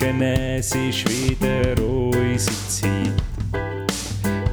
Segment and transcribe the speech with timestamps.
[0.00, 3.12] Montagmorgen, es ist wieder unsere Zeit.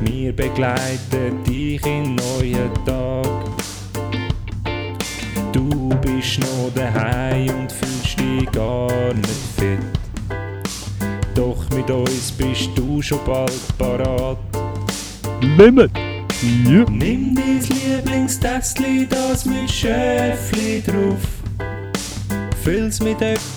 [0.01, 3.25] Wir begleiten dich in neuen Tag.
[5.53, 9.79] Du bist noch daheim und fühlst dich gar nicht fit.
[11.33, 14.37] Doch mit uns bist du schon bald parat.
[15.57, 15.91] Limit!
[16.65, 16.85] Ja.
[16.91, 21.17] Nimm dein Lieblingstässchen, das mit Schäfli drauf.
[22.63, 23.56] Füll's mit etwas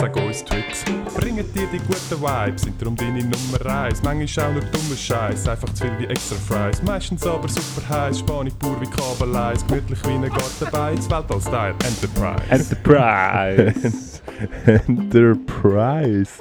[0.00, 0.82] Sag uns Tricks,
[1.14, 4.02] bringen dir die guten Vibes, sind darum deine Nummer 1.
[4.02, 6.82] Manchmal auch nur dummer Scheiß, einfach zu viel wie extra Fries.
[6.82, 12.42] Meistens aber super heiß, Spanisch pur wie Kabeleis, gemütlich wie ein Gartenbeiz, Weltall-Style, Enterprise.
[12.48, 14.22] Enterprise.
[14.88, 16.32] Enterprise.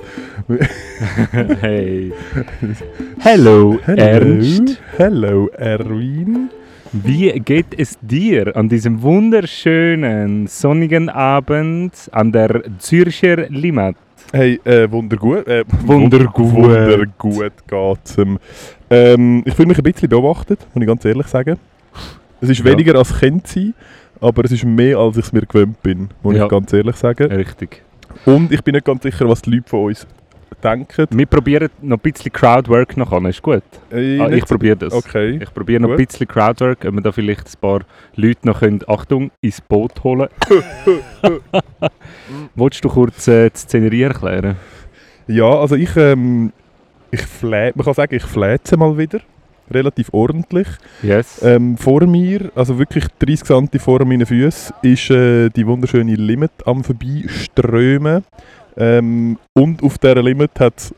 [1.60, 2.14] hey.
[3.20, 4.78] Hello, Ernst.
[4.96, 6.50] Hello, Erwin.
[6.92, 13.96] Wie geht es dir an diesem wunderschönen sonnigen Abend an der Zürcher Limmat?
[14.32, 15.48] Hey, äh, wundergut.
[15.48, 16.52] Äh, Wundergut.
[16.54, 18.18] Wundergut geht's.
[18.90, 21.58] Ähm, ich fühle mich ein bisschen beobachtet, muss ich ganz ehrlich sagen.
[22.42, 22.66] Es ist Ja.
[22.66, 23.74] weniger als Kind sein,
[24.22, 26.46] aber es ist mehr, als ich es mir gewöhnt bin, muss Ja.
[26.46, 27.32] ich ganz ehrlich sagen.
[27.32, 27.84] Richtig.
[28.26, 30.08] Und ich bin nicht ganz sicher, was die Leute von uns
[30.64, 31.08] denken.
[31.12, 33.64] Wir probieren noch ein bisschen Crowdwork noch an, ist gut?
[33.92, 34.94] Äh, Ah, ich probiere das.
[34.94, 35.40] Okay.
[35.42, 37.82] Ich probiere noch ein bisschen Crowdwork, ob wir da vielleicht ein paar
[38.16, 40.28] Leute noch können, Achtung, ins Boot holen
[42.56, 44.56] Wolltest du kurz äh, die Szenerie erklären?
[45.28, 46.52] Ja, also ich, ähm,
[47.12, 49.20] ich flä man kann sagen, ich fläze mal wieder.
[49.72, 50.68] Relativ ordentlich.
[51.04, 51.44] Yes.
[51.44, 56.52] Ähm, vor mir, also wirklich 30 cm vor meinen Füßen, ist äh, die wunderschöne Limit
[56.66, 58.24] am Vorbeiströmen.
[58.80, 60.96] Ähm, und auf dieser Limit hat es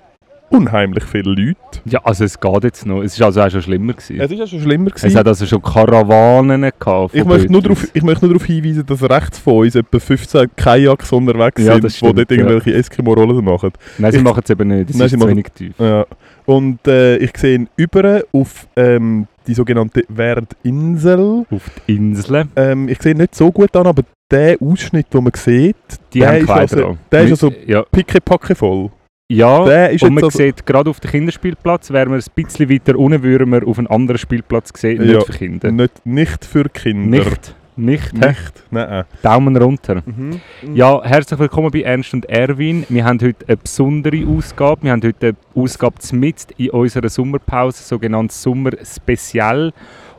[0.49, 1.55] unheimlich viele Leute.
[1.85, 3.01] Ja, also es geht jetzt noch.
[3.01, 4.19] Es ist also auch schon schlimmer gewesen.
[4.19, 5.17] Es ist ja schon schlimmer Es gewesen.
[5.17, 7.15] hat also schon Karawanen gehabt.
[7.15, 10.49] Ich möchte, nur darauf, ich möchte nur darauf hinweisen, dass rechts von uns etwa 15
[10.57, 12.37] Kajaks unterwegs Ja, sind, das die dort ja.
[12.37, 13.71] irgendwelche Eskimo-Rollen machen.
[13.97, 14.89] Nein, sie Ich- machen es eben nicht.
[14.89, 15.73] Es Nein, ist sie zu machen- wenig tief.
[15.79, 16.05] Ja.
[16.45, 21.45] Und äh, ich sehe über auf ähm, die sogenannte Werdinsel.
[21.49, 22.51] Auf die Inseln.
[22.55, 25.75] Ähm, ich sehe nicht so gut an, aber der Ausschnitt, den man sieht,
[26.13, 28.89] Die Der haben ist also- der ist Mit- also- Ja, pickepacke voll.
[29.29, 32.69] ja Der ist und man also- sieht gerade auf dem Kinderspielplatz, wären wir ein bisschen
[32.69, 35.21] weiter unten, würden wir auf einen anderen Spielplatz sehen, nicht Ja.
[35.21, 35.71] für Kinder.
[35.71, 37.17] Nicht, nicht für Kinder.
[37.19, 37.55] Nicht.
[37.77, 38.13] Nicht.
[38.13, 38.63] Nicht.
[38.69, 39.05] Nein.
[39.23, 40.03] Daumen runter.
[40.05, 40.41] Mhm.
[40.75, 42.85] Ja, herzlich willkommen bei Ernst und Erwin.
[42.89, 44.83] Wir haben heute eine besondere Ausgabe.
[44.83, 49.71] Wir haben heute eine Ausgabe mitten in unserer Sommerpause, sogenanntes Sommer-Spezial.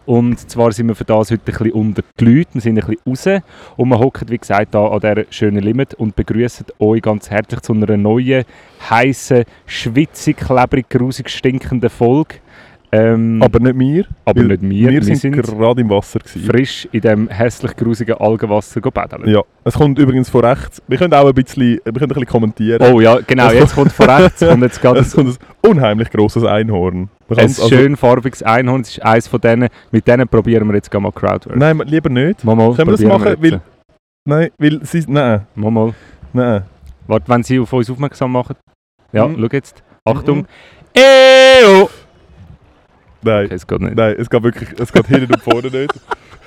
[0.06, 2.54] Und zwar sind wir für das heute ein bisschen unter die Leute.
[2.54, 3.42] Wir sind ein bisschen raus.
[3.76, 7.60] Und wir hocken, wie gesagt, hier an dieser schönen Limit und begrüßen euch ganz herzlich
[7.60, 8.44] zu einer neuen,
[8.90, 12.36] heißen, schwitzig, klebrig, grusig stinkenden Folge.
[12.94, 14.04] Ähm, Aber nicht wir.
[14.26, 14.90] aber nicht wir.
[14.90, 16.18] Wir, sind, gerade im Wasser.
[16.18, 16.44] Gewesen.
[16.44, 19.26] frisch in dem hässlich grusigen Algenwasser baden.
[19.26, 20.82] Ja, es kommt übrigens von rechts.
[20.88, 22.82] Wir können auch ein bisschen, wir können ein bisschen kommentieren.
[22.82, 23.46] Oh ja, genau.
[23.46, 27.08] Es Jetzt kommt von rechts kommt jetzt es kommt ein unheimlich grosses Einhorn.
[27.38, 28.80] Ein also- schön farbiges Einhorn.
[28.82, 29.68] Es ist eines von denen.
[29.90, 31.56] Mit denen probieren wir jetzt mal Crowdwork.
[31.56, 32.44] Nein, lieber nicht.
[32.44, 33.28] Mal, mal, Können wir das machen?
[33.28, 33.42] jetzt.
[33.42, 33.60] Weil,
[34.24, 35.04] nein, weil sie...
[35.08, 35.94] Nein, Mal, mal.
[36.32, 36.62] nein.
[37.06, 38.56] Warte, wenn sie auf uns aufmerksam machen.
[39.12, 39.36] Ja, Mhm.
[39.40, 39.82] schau jetzt.
[40.04, 40.38] Achtung.
[40.38, 40.46] Mhm.
[40.94, 41.90] Eo!
[43.22, 43.44] Nein.
[43.46, 43.94] Okay, es geht nicht.
[43.94, 45.92] Nein, es geht wirklich, es geht hinten und vorne nicht.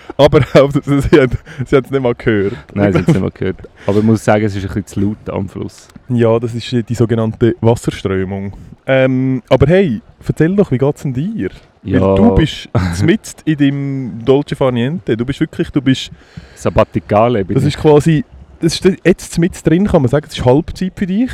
[0.17, 1.31] Aber sie, sie haben
[1.65, 2.53] sie haben es nicht mal gehört.
[2.73, 3.57] Nein, sie haben es nicht mal gehört.
[3.87, 5.87] Aber ich muss sagen, es ist ein bisschen zu laut am Fluss.
[6.09, 8.53] Ja, das ist die sogenannte Wasserströmung.
[8.87, 11.49] Ähm, aber hey, erzähl doch, wie geht's denn dir?
[11.83, 12.69] Ja, Weil du bist
[13.03, 15.15] mitten in deinem Dolce Far Niente.
[15.17, 16.11] Du bist wirklich, du bist,
[16.55, 18.23] Sabbaticale bin das ist quasi,
[18.59, 21.31] das ist jetzt mit drin, kann man sagen, es ist Halbzeit für dich.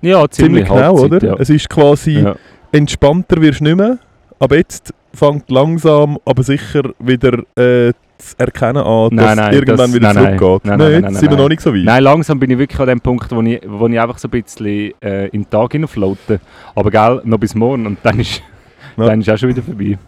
[0.00, 1.26] Ja, ziemlich, Ziemlich genau, Halbzeit, oder?
[1.26, 1.36] Ja.
[1.38, 2.34] Es ist quasi, Ja.
[2.72, 3.98] entspannter wirst du nicht mehr,
[4.38, 9.76] aber jetzt fängt langsam, aber sicher wieder äh, zu erkennen an, dass Nein, nein, irgendwann
[9.78, 10.38] das- wieder nein, nein.
[10.38, 10.64] zurückgeht.
[10.68, 11.38] Nein, nein, nein, nein, sind wir nein.
[11.38, 11.84] noch nicht so weit?
[11.84, 14.30] Nein, langsam bin ich wirklich an dem Punkt, wo ich, wo ich einfach so ein
[14.42, 16.40] bisschen äh, in den Tag hineinfloate.
[16.74, 18.42] Aber gell, noch bis morgen und dann ist,
[18.96, 19.06] Ja.
[19.06, 19.98] dann ist auch schon wieder vorbei.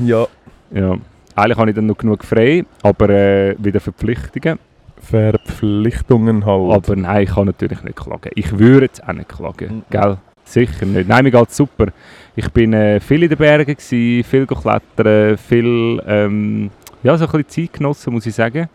[0.00, 0.26] Ja,
[0.72, 0.96] Ja.
[1.36, 4.58] Eigentlich habe ich dann noch genug frei, aber äh, wieder Verpflichtungen.
[5.02, 6.72] Verpflichtungen halt.
[6.72, 8.30] Aber nein, ich kann natürlich nicht klagen.
[8.34, 9.82] Ich würde jetzt auch nicht klagen, Mhm.
[9.90, 10.16] gell?
[10.44, 11.08] Sicher nicht.
[11.08, 11.86] Nein, mir geht super.
[12.36, 16.70] Ich bin äh, viel in den Bergen, gewesen, viel klettern, viel ähm,
[17.02, 18.68] ja, so ein bisschen Zeit genossen, muss ich sagen.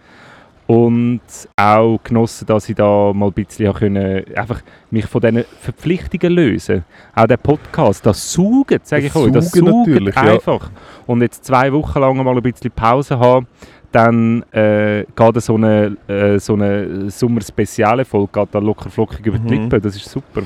[0.69, 1.21] und
[1.55, 4.61] auch genossen, dass ich da mal ein bisschen können, einfach
[4.91, 6.85] mich von diesen Verpflichtungen lösen
[7.15, 10.21] Auch der Podcast, das Saugen, sage ich euch, das Saugen natürlich, ja.
[10.21, 10.69] einfach.
[11.07, 13.47] Und jetzt zwei Wochen lang mal ein bisschen Pause haben,
[13.91, 19.63] dann äh, geht so eine, äh, so eine Sommer-Speziale-Folge locker flockig über die Mhm.
[19.63, 20.43] Lippen, das ist super.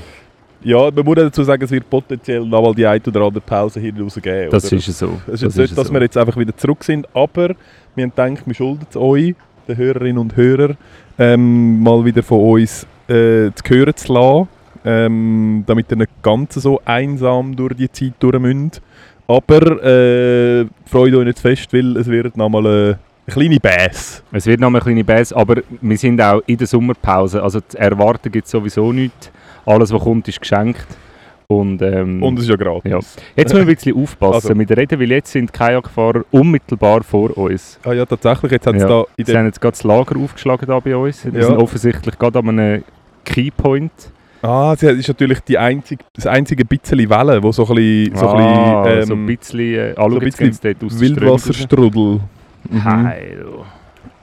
[0.64, 3.80] Ja, man muss dazu sagen, es wird potenziell noch mal die eine oder andere Pause
[3.80, 4.50] hier rausgeben.
[4.50, 4.78] Das oder?
[4.78, 5.20] ist es so.
[5.28, 5.94] Es ist das nicht, dass so.
[5.94, 7.56] wir jetzt einfach wieder zurück sind, aber
[7.96, 9.36] wir haben gedacht, wir schulden es euch,
[9.68, 10.78] den Hörerinnen und Hörern,
[11.20, 14.48] ähm, mal wieder von uns äh, zu hören zu lassen,
[14.86, 18.82] ähm, damit ihr nicht ganz so einsam durch die Zeit durch müsst.
[19.28, 24.24] Aber äh, freut euch nicht fest, weil es wird nochmal äh, eine kleine Bass.
[24.32, 27.42] Es wird noch mal eine kleine Bass, aber wir sind auch in der Sommerpause.
[27.42, 29.32] Also zu erwarten gibt es sowieso nichts.
[29.66, 30.88] Alles, was kommt, ist geschenkt.
[31.48, 32.90] Und, ähm, Und es ist ja gratis.
[32.92, 32.98] Ja.
[33.36, 34.56] jetzt müssen wir ein bisschen aufpassen Also.
[34.56, 37.80] mit Reden, weil jetzt sind die Kajakfahrer unmittelbar vor uns.
[37.84, 38.88] Ah ja, tatsächlich, jetzt Ja.
[38.88, 41.26] da in Sie haben jetzt gerade das Lager aufgeschlagen da bei uns.
[41.26, 41.48] Wir Ja.
[41.48, 42.84] sind offensichtlich gerade an einem
[43.26, 43.92] Keypoint.
[44.42, 48.16] Ah, sie ist natürlich die einzige, das einzige bisschen Welle, wo so ein bisschen...
[48.16, 51.00] So ah, ein bisschen, so ein ähm, bisschen, äh, ah, so ein bisschen.
[51.00, 52.20] Wildwasserstrudel.
[52.70, 52.84] Mhm.
[52.84, 53.46] Heil.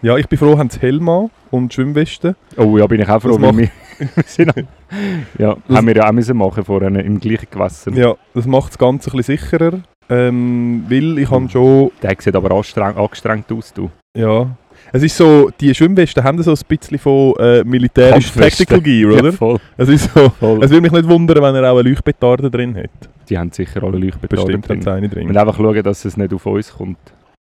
[0.03, 2.35] Ja, ich bin froh, haben sie Helm an und Schwimmweste.
[2.57, 3.71] Oh ja, bin ich auch froh, Das macht-
[5.39, 7.93] ja, Das- haben wir ja auch müssen machen vorher im gleichen Gewässer.
[7.93, 9.81] Ja, das macht das Ganze ein bisschen sicherer.
[10.09, 11.49] Ähm, weil ich habe Mhm.
[11.51, 11.91] schon...
[12.03, 13.91] Der sieht aber angestrengt aus, du.
[14.17, 14.47] Ja...
[14.93, 18.33] Es ist so, die Schwimmwesten haben so ein bisschen von äh, militärisch.
[18.33, 19.27] Tactical Gear, oder?
[19.27, 20.31] Ja, voll, Es ist so...
[20.31, 20.65] voll.
[20.65, 22.91] Es würde mich nicht wundern, wenn er auch eine Leuchtbetarde drin hat.
[23.29, 24.93] Die haben sicher alle Leuchtbetarden Bestimmt drin.
[24.95, 25.27] eine drin.
[25.29, 26.99] müssen einfach schauen, dass es nicht auf uns kommt.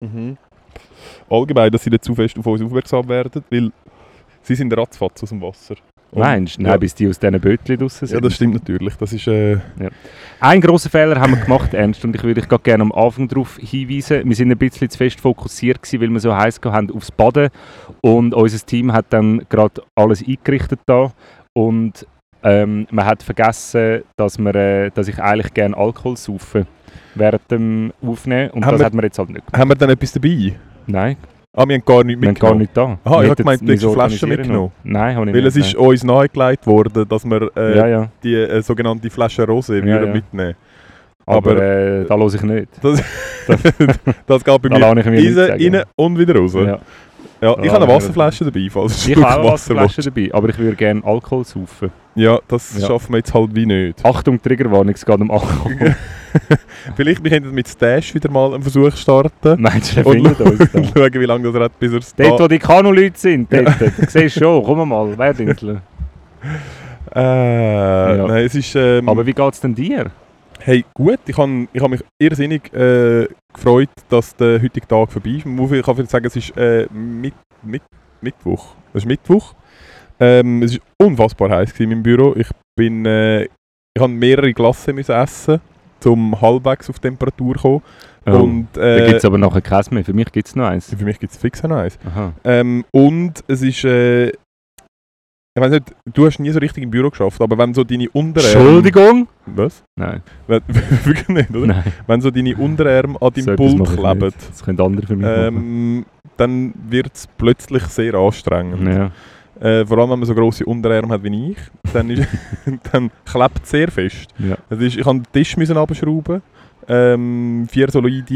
[0.01, 0.37] Mhm.
[1.29, 3.73] Allgemein, dass sie nicht zu fest auf uns aufmerksam werden, weil
[4.43, 5.75] sie sind ratzfatz aus dem Wasser.
[6.15, 6.63] Meinst du?
[6.63, 6.77] Nein, Ja.
[6.77, 8.15] bis die aus diesen Bötchen draussen sind.
[8.15, 8.95] Ja, das stimmt natürlich.
[8.97, 9.27] Das ist...
[9.27, 9.59] Äh,
[10.41, 13.57] Einen grossen Fehler haben wir gemacht, Ernst, und ich würde dich gerne am Anfang darauf
[13.59, 14.23] hinweisen.
[14.29, 17.49] Wir sind ein bisschen zu fest fokussiert gewesen, weil wir so heiß haben aufs Baden.
[18.03, 21.13] Und unser Team hat dann gerade alles eingerichtet da.
[21.55, 22.07] Und
[22.43, 26.67] ähm, man hat vergessen, dass, wir, äh, dass ich eigentlich gerne Alkohol saufe
[27.15, 28.51] während dem Aufnehmen.
[28.51, 29.59] Und Haben das wir- hat man jetzt halt nicht gemacht.
[29.61, 30.55] haben wir dann etwas dabei?
[30.87, 31.17] Nein,
[31.55, 32.59] Ah, wir haben gar nichts wir haben gar mitgenommen.
[32.95, 33.11] nicht da.
[33.11, 34.73] Aha, ich habe gemeint, du hättest eine Flasche mitgenommen.
[34.85, 35.57] Nein, habe ich Weil nicht.
[35.57, 37.77] es ist uns nahegelegt worden, dass wir äh, nein.
[37.77, 38.09] ja, ja.
[38.23, 40.55] die äh, sogenannte Flasche Rosé Ja, würden mitnehmen.
[41.27, 42.69] Aber, Aber- äh, da höre ich nicht.
[42.83, 43.03] Das
[44.45, 46.55] geht bei Da mir mir rein, rein und wieder raus.
[46.55, 46.79] Ja.
[47.43, 47.57] Ja.
[47.63, 50.77] ich habe eine Wasserflasche dabei, falls Ich habe auch Wasser Wasserflaschen dabei, aber ich würde
[50.77, 51.67] gerne Alkohol saufen.
[51.81, 51.95] willst.
[52.15, 52.87] Ja, das Ja.
[52.87, 54.03] schaffen wir jetzt halt wie nicht.
[54.05, 55.97] Achtung, Triggerwarnung, es geht um Alkohol.
[56.97, 59.61] Vielleicht wir könnten mit Stash wieder mal einen Versuch starten.
[59.61, 60.85] Meinst du, Und findet uns da?
[60.97, 63.81] schauen, wie lange das hat, bis er es Dort, wo die Kanu-Leute sind, dort.
[63.81, 65.81] Du siehst schon, komm mal, Werdinsel.
[67.15, 68.27] Äh, Ja.
[68.27, 68.75] Nein, es ist...
[68.75, 70.11] Ähm, Aber wie geht es denn dir?
[70.61, 75.31] Hey, gut, ich habe ich hab mich irrsinnig äh, gefreut, dass der heutige Tag vorbei
[75.31, 75.45] ist.
[75.45, 77.83] Man Ich kann vielleicht sagen, es ist äh, mit, mit,
[78.21, 78.75] Mittwoch.
[78.95, 79.55] Es ist Mittwoch.
[80.21, 82.35] Ähm, es war unfassbar heiß in meinem Büro.
[82.37, 85.61] Ich bin, äh, ich habe mehrere Glassen müssen essen,
[86.07, 87.83] um halbwegs auf Temperatur zu kommen.
[88.25, 90.05] Und Oh, da äh, gibt es aber nachher keins mehr.
[90.05, 90.95] Für mich gibt es noch eins.
[90.95, 91.99] für mich gibt es fix noch eins.
[92.45, 94.29] Ähm, und es ist, äh,
[95.55, 98.09] ich weiß nicht, du hast nie so richtig im Büro geschafft, aber wenn so deine
[98.11, 98.59] Unterarme...
[98.59, 99.29] Entschuldigung?
[99.47, 99.83] Was?
[99.99, 100.63] Nein, Wenn,
[101.05, 101.67] wirklich nicht, oder?
[101.67, 101.85] nein.
[102.07, 104.33] Wenn so deine Unterarme an deinem so Pult kleben.
[104.49, 105.57] Das können andere für mich machen.
[105.57, 106.07] ähm,
[106.37, 108.89] dann wird es plötzlich sehr anstrengend.
[108.89, 109.11] Ja.
[109.63, 111.57] Äh, vor allem, wenn man so grosse Unterarme hat wie ich,
[111.93, 112.27] dann, ist,
[112.93, 114.27] dann klebt es sehr fest.
[114.39, 114.57] Ja.
[114.77, 116.43] Ist, ich musste den Tisch müssen abschrauben,
[116.89, 118.35] ähm, vier solide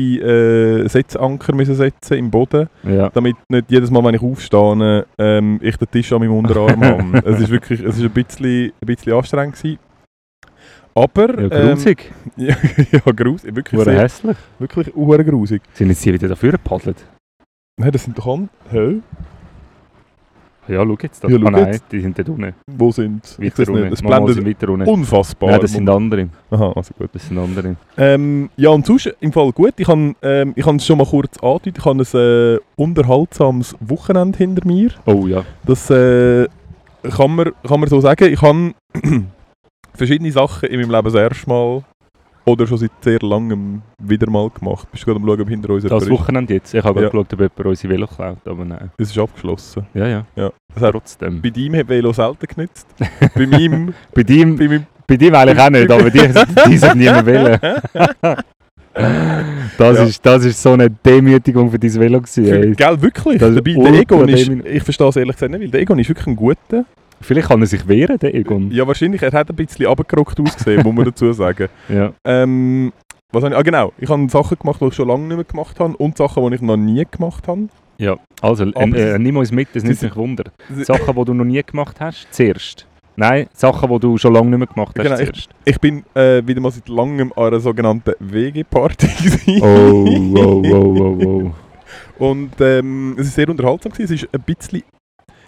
[0.85, 3.11] äh, Setzanker müssen setzen im Boden, ja.
[3.11, 7.23] damit nicht jedes Mal, wenn ich aufstehe, ähm, ich den Tisch an meinem Unterarm habe.
[7.25, 9.79] Es ist wirklich es ist ein, bisschen, ein bisschen anstrengend gewesen.
[10.95, 11.41] Aber...
[11.41, 12.13] Ja, ähm, grusig.
[12.37, 12.57] ja,
[12.93, 13.57] ja, grusig.
[13.57, 14.37] Wirklich, sehr, hässlich.
[14.61, 15.61] wirklich uhr grusig.
[15.75, 17.05] Sind jetzt die wieder dafür gepaddelt?
[17.79, 18.39] Nein, das sind doch.
[18.71, 19.01] Hä?
[20.69, 21.23] Ja, schau jetzt.
[21.23, 21.29] Da.
[21.29, 21.85] Ja, schau ah, nein, jetzt.
[21.91, 22.55] die sind dort unten.
[22.67, 23.45] Wo sind sie?
[23.45, 23.69] Ich nicht.
[23.69, 23.93] unten.
[23.93, 24.89] Es blendet sind weiter unten.
[24.89, 25.51] unfassbar.
[25.51, 26.29] Nein, das sind andere.
[26.51, 27.11] Aha, also gut.
[27.13, 27.77] Das sind andere.
[27.97, 29.75] Ähm, ja, und sonst im Fall gut.
[29.77, 31.79] Ich habe ähm, ich es schon mal kurz angedeutet.
[31.79, 34.91] Ich habe ein äh, unterhaltsames Wochenende hinter mir.
[35.07, 35.45] Oh ja.
[35.65, 36.47] Das äh,
[37.03, 38.33] kann, man, kann man so sagen.
[38.33, 38.75] Ich habe
[39.95, 41.85] verschiedene Sachen in meinem Leben das erste Mal
[42.47, 44.89] oder schon seit sehr langem wieder mal gemacht.
[44.93, 46.09] Bist du gerade am schauen, ob hinter uns Das?
[46.09, 46.73] Wochenende jetzt.
[46.75, 47.09] Ich habe Ja.
[47.09, 48.91] geschaut, ob jemand unsere Velo klaut, aber nein.
[48.97, 49.87] Das ist abgeschlossen.
[49.95, 50.27] Ja, ja.
[50.37, 50.53] Ja.
[50.75, 51.43] Das Trotzdem.
[51.43, 52.87] bei deinem hat Velo selten genützt.
[53.35, 53.93] bei meinem...
[54.15, 56.29] Bei dem, Bei meinem bei dem eigentlich auch nicht, aber die,
[56.69, 57.59] die sind niemand wollen.
[59.79, 60.05] Das, Ja.
[60.05, 62.47] ist, das ist so eine Demütigung für dein Velo gewesen.
[62.47, 63.39] Für, gell, wirklich?
[63.39, 66.09] Das Dabei, der Egon ist, ich verstehe es ehrlich gesagt nicht, weil der Egon ist
[66.09, 66.85] wirklich ein guter.
[67.21, 68.71] Vielleicht kann er sich wehren, der Egon.
[68.71, 71.69] Ja, wahrscheinlich, er hat ein bisschen abgerockt ausgesehen, muss man dazu sagen.
[71.89, 72.13] Ja.
[72.25, 72.93] Ähm,
[73.33, 75.45] was habe ich, ah genau, ich habe Sachen gemacht, die ich schon lange nicht mehr
[75.45, 77.69] gemacht habe und Sachen, die ich noch nie gemacht habe.
[77.99, 80.45] Ja, also äh, äh, nimm uns mit, das nimmt mich Wunder.
[80.83, 82.87] Sachen, die du noch nie gemacht hast, zuerst.
[83.17, 85.49] Nein, Sachen, die du schon lange nicht mehr gemacht hast, Genau, zuerst.
[85.65, 89.09] Ich bin äh, wieder mal seit langem an einer sogenannten WG-Party.
[89.63, 91.53] Oh, wow, wow, wow, wow.
[92.19, 93.93] Und ähm, es war sehr unterhaltsam.
[93.93, 94.15] Gewesen.
[94.15, 94.83] Es ist ein bisschen,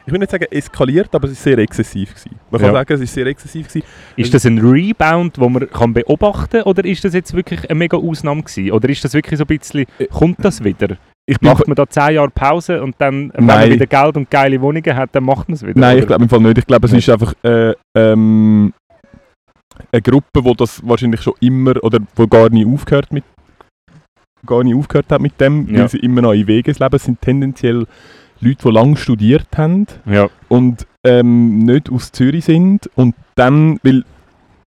[0.08, 2.10] ich will nicht sagen eskaliert, aber es ist sehr exzessiv.
[2.14, 2.30] Gewesen.
[2.50, 2.74] Man kann Ja.
[2.80, 3.68] sagen, es ist sehr exzessiv.
[3.68, 3.86] Gewesen.
[4.16, 7.78] Ist das ein Rebound, den man kann beobachten kann, oder ist das jetzt wirklich eine
[7.78, 8.72] mega Ausnahme gewesen?
[8.72, 10.96] Oder ist das wirklich so ein bisschen, Äh, kommt das wieder?
[11.26, 13.60] Ich Macht man da 10 Jahre Pause und dann, wenn Nein.
[13.68, 15.78] man wieder Geld und geile Wohnungen hat, dann macht man es wieder?
[15.78, 16.00] nein, oder?
[16.00, 16.56] ich glaube im Fall nicht.
[16.58, 17.06] Ich glaube, es Nicht.
[17.06, 18.72] ist einfach äh, ähm,
[19.92, 23.24] eine Gruppe, die das wahrscheinlich schon immer oder wo gar nie aufgehört mit
[24.46, 25.80] gar nie aufgehört hat mit dem, Ja.
[25.80, 26.98] weil sie immer noch in Weges leben.
[26.98, 27.86] Sind tendenziell
[28.40, 34.04] Leute, die lange studiert haben Ja, und ähm, nicht aus Zürich sind und dann, weil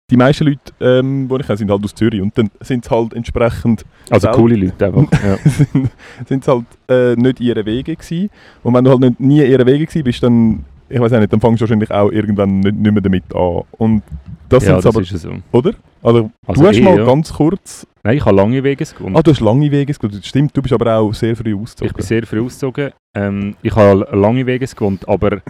[0.09, 2.91] die meisten Leute, ähm, die ich kenne, sind halt aus Zürich und dann sind es
[2.91, 4.37] halt entsprechend also Selten.
[4.41, 5.07] coole Leute einfach.
[5.23, 5.37] Ja.
[5.49, 5.89] sind,
[6.27, 8.29] sind halt äh, nicht ihre Wege gewesen.
[8.61, 11.31] Und wenn du halt nicht, nie ihre Wege gewesen bist, dann, ich weiß auch nicht,
[11.31, 13.63] dann fängst du wahrscheinlich auch irgendwann nicht, nicht mehr damit an.
[13.77, 14.03] Und
[14.49, 15.31] das ja, das aber, ist ja so.
[15.51, 15.73] oder?
[16.03, 17.05] Also, Also du hast eh, mal ja.
[17.05, 19.15] ganz kurz, Nein, ich habe lange Wege gewohnt.
[19.15, 20.25] ah, du hast lange Wege gewohnt.
[20.25, 21.87] Stimmt, du bist aber auch sehr früh ausgezogen.
[21.87, 22.91] Ich bin sehr früh ausgezogen.
[23.15, 25.41] Ähm, ich habe lange Wege gewohnt, aber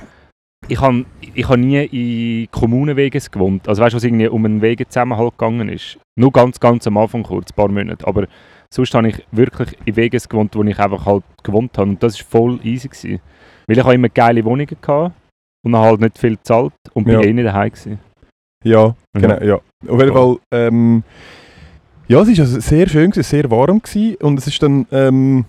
[0.68, 3.68] ich habe ich habe nie in Kommunenwege gewohnt.
[3.68, 5.98] Also weißt du, was irgendwie um einen Wegezusammenhalt gegangen ist?
[6.16, 8.06] Nur ganz, ganz am Anfang kurz, ein paar Monate.
[8.06, 8.28] Aber
[8.70, 11.90] sonst habe ich wirklich in Wegen gewohnt, wo ich einfach halt gewohnt habe.
[11.90, 12.88] Und das war voll easy.
[12.90, 13.20] Gewesen.
[13.68, 15.14] Weil ich habe immer geile Wohnungen hatte
[15.64, 17.22] und habe halt nicht viel gezahlt und bin Ja.
[17.22, 18.00] eh nicht daheim gewesen.
[18.64, 19.22] Ja, Mhm.
[19.22, 19.56] genau, ja.
[19.88, 21.04] Auf jeden Fall, ähm,
[22.08, 25.46] ja, es war also sehr schön, gewesen, sehr warm gewesen, und es ist dann, ähm,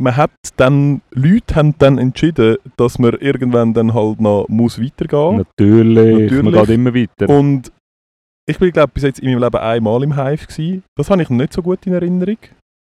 [0.00, 5.38] man hat dann, Leute haben dann entschieden, dass man irgendwann dann halt noch muss weitergehen
[5.58, 6.60] Natürlich, man Natürlich.
[6.66, 7.28] geht immer weiter.
[7.38, 7.70] Und
[8.46, 10.82] ich bin, glaube bis jetzt in meinem Leben einmal im Hive gewesen.
[10.98, 12.36] Das habe ich nicht so gut in Erinnerung.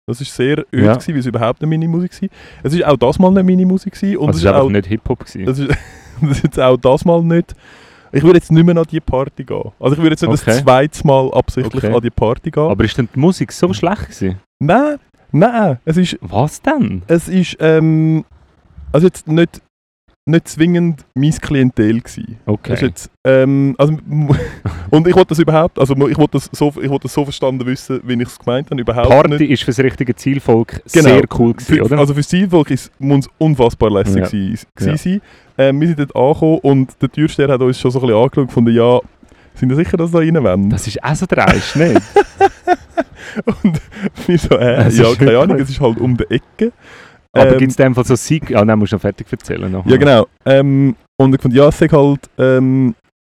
[0.08, 0.94] Das war sehr öd, Ja.
[0.94, 2.30] gewesen, weil es überhaupt nicht meine Musik war.
[2.64, 4.88] Es ist auch das mal nicht meine Musik gewesen, und also es war auch, nicht
[4.88, 5.26] Hip-Hop.
[6.44, 7.56] jetzt auch das mal nicht.
[8.12, 9.72] Ich würde jetzt nicht mehr an die Party gehen.
[9.80, 10.44] Also ich würde jetzt nicht Okay.
[10.46, 11.94] das zweite Mal absichtlich Okay.
[11.94, 12.64] an die Party gehen.
[12.70, 14.40] Aber ist denn die Musik so schlecht gewesen?
[14.60, 14.96] nein,
[15.32, 17.02] nein, es ist, Was denn?
[17.08, 18.24] es ist, ähm,
[18.94, 19.62] also jetzt nicht,
[20.28, 22.38] nicht zwingend mein Klientel gewesen.
[22.46, 22.72] Okay.
[22.72, 23.94] Das ist jetzt, ähm, also,
[24.90, 27.66] und ich wollte das überhaupt, also ich wollte das so, ich wollte das so verstanden
[27.66, 29.50] wissen, wie ich es gemeint habe, überhaupt Party nicht.
[29.52, 31.10] ist für das richtige Zielvolk Genau.
[31.10, 31.98] sehr cool gewesen, Für, oder?
[32.00, 34.26] also für das Zielvolk ist- muss es unfassbar lässig Ja.
[34.28, 34.58] sein.
[34.80, 34.98] Ja.
[34.98, 35.22] sein.
[35.58, 38.38] Ähm, wir sind dort angekommen und der Türsteher hat uns schon so ein bisschen angeschaut
[38.38, 39.00] und gefunden, ja,
[39.56, 40.70] sind wir sicher, dass da rein wollen?
[40.70, 42.02] das ist auch so dreist, nicht?
[43.64, 43.80] Und
[44.26, 46.72] wir so, äh, ja, keine Ahnung, es ist halt um die Ecke.
[47.34, 48.50] Aber Ähm, gibt es in dem Fall so Sieg...
[48.50, 49.72] Ja, nein, musst du noch fertig erzählen.
[49.72, 49.92] Nachher.
[49.92, 50.28] Ja, genau.
[50.46, 52.96] Ähm, und ich fand, ja, es halt, ähm,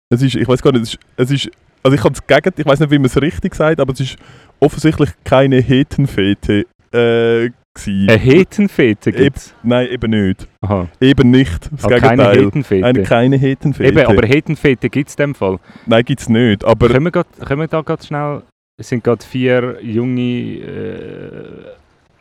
[0.09, 1.51] es ist, ich weiß gar nicht, es ist, es ist
[1.83, 3.99] also ich habe es gegen, ich weiß nicht, wie man es richtig sagt, aber es
[3.99, 4.17] ist
[4.59, 8.09] offensichtlich keine Hetenfete äh, gewesen.
[8.09, 9.55] Eine Hetenfete gibt es.
[9.63, 10.47] Nein, eben nicht.
[10.61, 10.87] Aha.
[10.99, 12.45] Eben nicht, das Ah, keine Gegenteil.
[12.45, 12.85] Hetenfete.
[12.85, 13.89] Eine keine Hetenfete.
[13.89, 15.57] Eben, aber Hetenfete gibt es in dem Fall.
[15.85, 16.63] Nein, gibt es nicht.
[16.63, 18.43] Aber können, wir grad, können wir da gerade schnell...
[18.77, 21.71] Es sind gerade vier junge äh,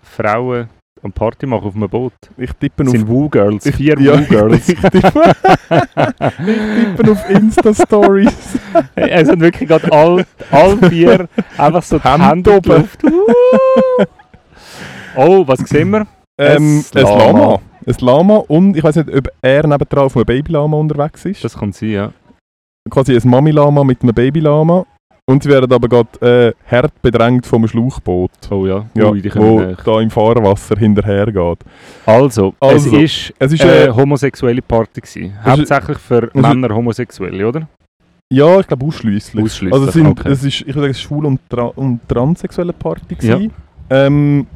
[0.03, 0.69] Frauen
[1.02, 2.12] am Party machen auf einem Boot.
[2.37, 2.92] ich tippe Das auf...
[2.92, 3.66] sind Woo-Girls.
[3.66, 4.69] ich, Vier ja, Woo-Girls.
[4.69, 4.99] Ich, tippe,
[5.71, 8.59] ich tippe auf Insta-Stories.
[8.95, 12.88] Es sind wirklich gerade all, all vier einfach so die Hände die oben.
[15.16, 16.07] Oh, was sehen wir?
[16.38, 17.25] ähm, Ein ein Lama.
[17.26, 17.61] Lama.
[17.87, 21.42] Ein Lama und ich weiß nicht, ob er nebendran auf einem Babylama unterwegs ist.
[21.42, 22.12] Das kann sein, ja.
[22.88, 24.87] quasi ein Mami-Lama mit einem Baby-Lama.
[25.31, 28.31] Und sie werden aber gerade äh, hart bedrängt vom Schluchboot.
[28.51, 29.77] Oh ja, Ja, Ui, die wo näher.
[29.85, 31.59] da im Fahrwasser hinterher geht.
[32.05, 35.01] Also, Also, es Es ist, war äh, eine homosexuelle Party.
[35.01, 35.27] Gewesen.
[35.27, 37.69] Ist- Hauptsächlich für ist- Männer homosexuelle, oder?
[38.33, 39.45] ja, ich glaube ausschließlich.
[39.45, 40.29] Ausschliesslich, Also es, sind, okay.
[40.31, 43.35] es ist, ich würde sagen, es ist schwul- und, tra und transsexuelle Party Ja.
[43.37, 43.53] gewesen.
[43.91, 44.47] Ähm,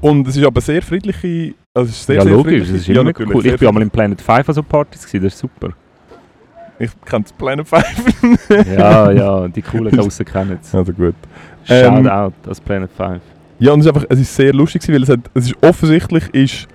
[0.00, 2.72] und es ist aber sehr friedliche, also es ist sehr, ja, sehr logisch, friedliche.
[2.72, 3.42] das ist immer natürlich, cool.
[3.42, 5.70] sehr Ich bin einmal in Planet 5 an so Partys, gewesen, das ist super.
[6.82, 8.66] Ich kenne das Planet 5.
[8.76, 10.74] Ja, ja, die coolen draussen kennen es.
[10.74, 11.14] Also gut.
[11.64, 13.20] Shout Ähm, out als Planet 5.
[13.58, 16.24] Ja, und es ist einfach, es ist sehr lustig, weil es, hat, es ist offensichtlich
[16.34, 16.66] ist,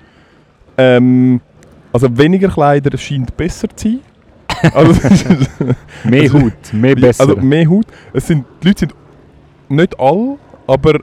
[0.78, 1.42] ähm,
[1.92, 4.00] also weniger Kleider scheint besser zu sein.
[4.74, 4.94] Also,
[6.06, 7.24] Mehr also- Haut, mehr besser.
[7.24, 7.86] also mehr Haut.
[8.14, 8.96] Es sind, die Leute sind
[9.70, 10.38] nicht alle,
[10.68, 10.96] aber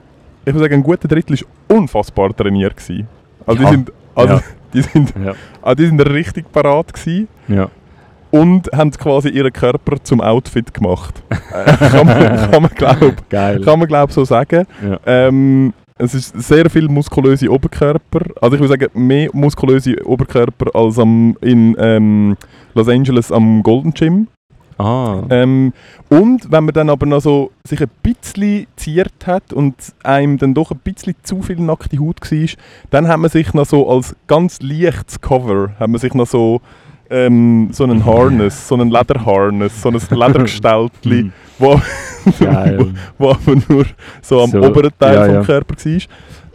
[0.46, 2.76] ich würde sagen, ein guter Drittel war unfassbar trainiert.
[2.76, 3.06] Gewesen.
[3.46, 3.68] Also, Ja.
[3.70, 4.40] die sind, also Ja.
[4.72, 7.68] die, sind, ja, also die sind richtig parat gewesen ja.
[8.34, 11.22] Und haben quasi ihren Körper zum Outfit gemacht.
[11.30, 13.60] Äh, kann man, kann man glaube Geil.
[13.60, 14.66] kann man glaub so sagen.
[14.82, 14.98] Ja.
[15.06, 18.22] Ähm, es ist sehr viel muskulöse Oberkörper.
[18.40, 22.36] Also ich würde sagen, mehr muskulöse Oberkörper als am, in ähm,
[22.74, 24.26] Los Angeles am Golden Gym.
[24.78, 25.22] Ah.
[25.30, 25.72] Ähm,
[26.08, 30.54] und wenn man dann aber noch so sich ein bisschen ziert hat und einem dann
[30.54, 32.48] doch ein bisschen zu viel nackte Haut war,
[32.90, 36.60] dann hat man sich noch so als ganz leichtes Cover, hat man sich noch so,
[37.10, 41.80] ähm, so einen Harness, so einen Lederharness, so ein Ledergestaltli, wo,
[42.40, 42.94] Geil.
[43.18, 43.84] wo aber nur
[44.22, 45.42] so am So, oberen Teil ja, vom ja.
[45.42, 46.00] Körper war,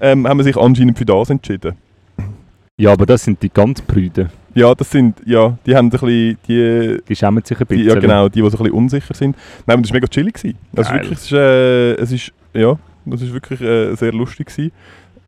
[0.02, 1.76] ähm, haben wir sich anscheinend für das entschieden.
[2.78, 4.30] Ja, aber das sind die ganz Prüden.
[4.56, 7.90] Ja, das sind, ja, die haben ein bisschen, die, Die schämen sich ein Die, bisschen.
[7.90, 9.36] ja genau, die, die so ein bisschen unsicher sind.
[9.68, 10.36] Nein, aber das war mega chillig.
[10.76, 14.72] Also wirklich, es ist, äh, es ist, ja, das ist wirklich äh, sehr lustig gewesen.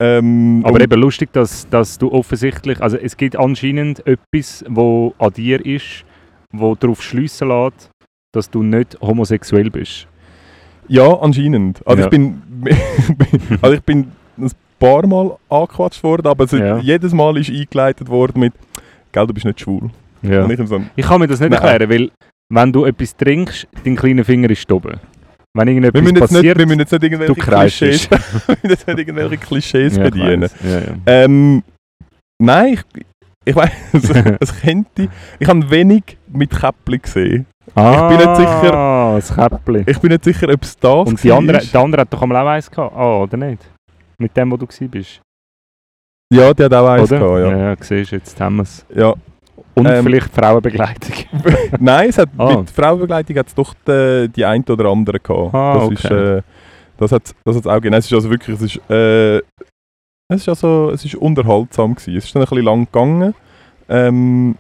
[0.04, 5.32] Ähm, Aber eben lustig, dass, dass du offensichtlich, also es gibt anscheinend etwas, wo an
[5.34, 6.04] dir ist,
[6.52, 7.92] wo darauf schliessen lässt,
[8.34, 10.08] dass du nicht homosexuell bist.
[10.88, 11.86] Ja, anscheinend.
[11.86, 12.06] Also Ja.
[12.08, 12.42] ich bin,
[13.62, 16.80] also ich bin ein paar Mal angequatscht worden, aber es, Ja.
[16.80, 18.54] jedes Mal ist eingeleitet worden mit,
[19.12, 19.92] gell, du bist nicht schwul.
[20.24, 20.48] Ja.
[20.96, 21.62] Ich kann mir das nicht Nein.
[21.62, 22.12] erklären, weil
[22.50, 25.00] wenn du etwas trinkst, dein kleiner Finger ist oben.
[25.54, 27.34] Wenn wir irgendetwas müssen, jetzt nicht, passiert, wir müssen jetzt nicht irgendwelche.
[27.36, 30.50] Klischees, wir nicht irgendwelche Klischees Ja, ich bedienen.
[30.64, 30.96] Ja, ja.
[31.06, 31.64] Ähm,
[32.42, 33.06] nein, ich,
[33.46, 33.72] ich weiß,
[34.40, 35.10] es könnte.
[35.40, 37.46] Ich habe wenig mit Käppli gesehen.
[37.76, 39.84] Ah, bin nicht sicher- das Käppli.
[39.88, 42.46] Ich bin nicht sicher, ob es das Und die andere, der andere hat doch einmal
[42.46, 42.96] auch eins gehabt.
[42.96, 43.70] Ah, oder nicht?
[44.18, 45.22] Mit dem, wo du bist.
[46.34, 47.20] Ja, die hat auch eins Oder?
[47.20, 47.70] gehabt, ja.
[47.72, 48.86] ja, siehst du, jetzt haben wir es.
[48.96, 49.14] ja.
[49.74, 51.14] Und Ähm, vielleicht Frauenbegleitung.
[51.80, 52.58] Nein, es hat, Ah.
[52.58, 55.54] mit Frauenbegleitung hat es doch die, die eine oder andere gehabt.
[55.54, 55.94] Ah, das okay.
[55.96, 56.42] ist, äh,
[56.98, 57.96] das hat das hat's auch gegeben.
[57.96, 62.18] Es ist also wirklich, es ist, äh, es ist also, es ist unterhaltsam gewesen.
[62.18, 63.34] Es ist dann ein bisschen lang gegangen.
[63.90, 64.56] Ähm,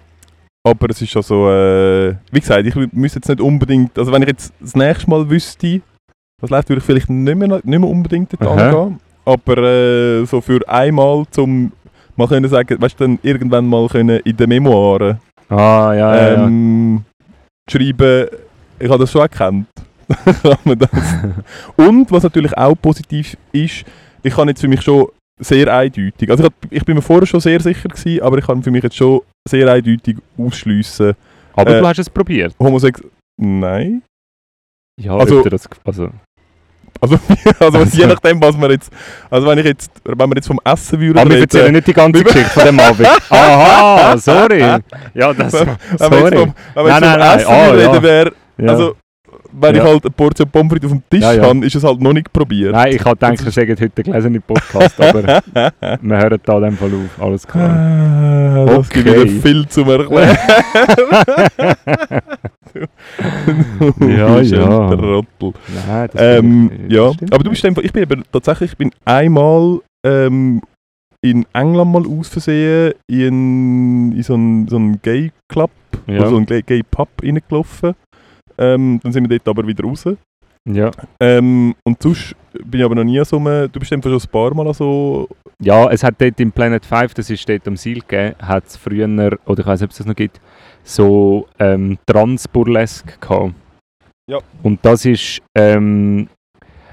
[0.63, 4.27] aber es ist also, äh, wie gesagt, ich müsste jetzt nicht unbedingt, also wenn ich
[4.27, 5.81] jetzt das nächste Mal wüsste,
[6.41, 8.69] was läuft, würde ich vielleicht nicht mehr, nicht mehr unbedingt dort Aha.
[8.69, 8.99] angehen.
[9.25, 11.71] Aber äh, so für einmal zum
[12.15, 16.33] mal können sagen, weißt du, dann irgendwann mal können in den Memoiren Ah, ja, ja,
[16.33, 16.45] ja.
[16.45, 17.03] ähm,
[17.69, 18.27] schreiben,
[18.79, 19.67] ich habe das schon erkannt.
[21.75, 23.83] Und was natürlich auch positiv ist,
[24.23, 25.07] ich kann jetzt für mich schon
[25.39, 28.45] sehr eindeutig, also ich, hab, ich bin mir vorher schon sehr sicher gewesen, aber ich
[28.45, 31.13] kann für mich jetzt schon sehr eindeutig ausschliessen,
[31.53, 32.55] Aber äh, du hast es probiert.
[32.59, 33.01] Homosex...
[33.41, 34.03] Nein.
[35.01, 36.09] Ja, also- das, also,
[37.01, 37.19] Also,
[37.59, 38.91] also Also- je nachdem, was man jetzt,
[39.29, 41.93] also wenn ich jetzt, wenn wir jetzt vom Essen würden aber wir erzählen nicht die
[41.93, 43.07] ganze Wir- Geschichte von dem Abend.
[43.29, 44.59] Aha, sorry.
[45.13, 47.39] Ja, das, wenn wir jetzt vom, wenn wir Nein, jetzt vom nein, nein.
[47.39, 47.71] Essen Ah, ja.
[47.91, 48.67] reden, wäre, Ja.
[48.69, 48.95] also
[49.53, 49.83] wenn Ja.
[49.83, 51.43] ich halt eine Portion Pommes frites auf dem Tisch Ja, ja.
[51.43, 52.71] habe, ist es halt noch nicht probiert.
[52.73, 55.23] Nein, ich habe gedacht, wir sagen heute einen gelesenen Podcast, aber
[56.01, 57.21] wir hören da dem Fall auf.
[57.23, 57.69] Alles klar.
[57.69, 59.23] Ah, das gibt Okay.
[59.23, 60.37] wieder viel zum Erklären.
[63.99, 64.63] Du Ja, bist ja.
[64.91, 65.53] ein Trottel.
[65.87, 69.79] Nein, das Ähm, ja, aber du bist einfach, ich bin eben tatsächlich, ich bin einmal
[70.05, 70.61] ähm,
[71.21, 75.71] in England mal aus Versehen in, in so einen so einen Gay Club,
[76.07, 76.19] Ja.
[76.21, 77.93] oder so einen Gay Gay Pub reingelaufen.
[78.61, 80.05] Ähm, dann sind wir dort aber wieder raus.
[80.69, 80.91] ja.
[81.19, 84.29] Ähm, und sonst bin ich aber noch nie so einem, du bist einfach schon ein
[84.31, 85.27] paar Mal so,
[85.61, 88.77] ja, es hat dort im Planet 5, das ist dort am Ziel gegeben, hat es
[88.77, 89.07] früher,
[89.45, 90.39] oder ich weiß nicht, ob es das noch gibt,
[90.83, 93.55] so ähm, Trans-Burlesque gehabt.
[94.29, 94.39] Ja.
[94.61, 96.29] Und das ist, ähm,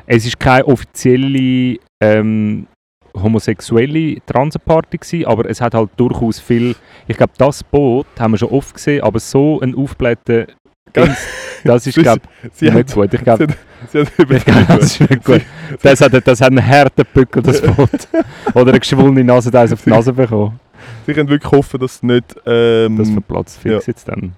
[0.06, 2.66] es ist keine offizielle ähm,
[3.14, 6.74] homosexuelle Transparty gewesen, aber es hat halt durchaus viel,
[7.06, 10.58] ich glaube, das Boot haben wir schon oft gesehen, aber so ein aufgeblähten Dings,
[11.64, 12.20] das ist, glaube
[12.60, 13.14] ich, nicht gut.
[13.14, 13.46] Ich glaube,
[13.92, 15.42] das ist nicht gut.
[15.82, 18.08] Das hat, das hat einen harten Bückel, das Boot.
[18.54, 20.58] Oder eine geschwollene Nase, eins auf die Nase bekommen.
[21.06, 24.32] Sie können wirklich hoffen, dass es nicht, ähm, Das verplatzt fix jetzt dann.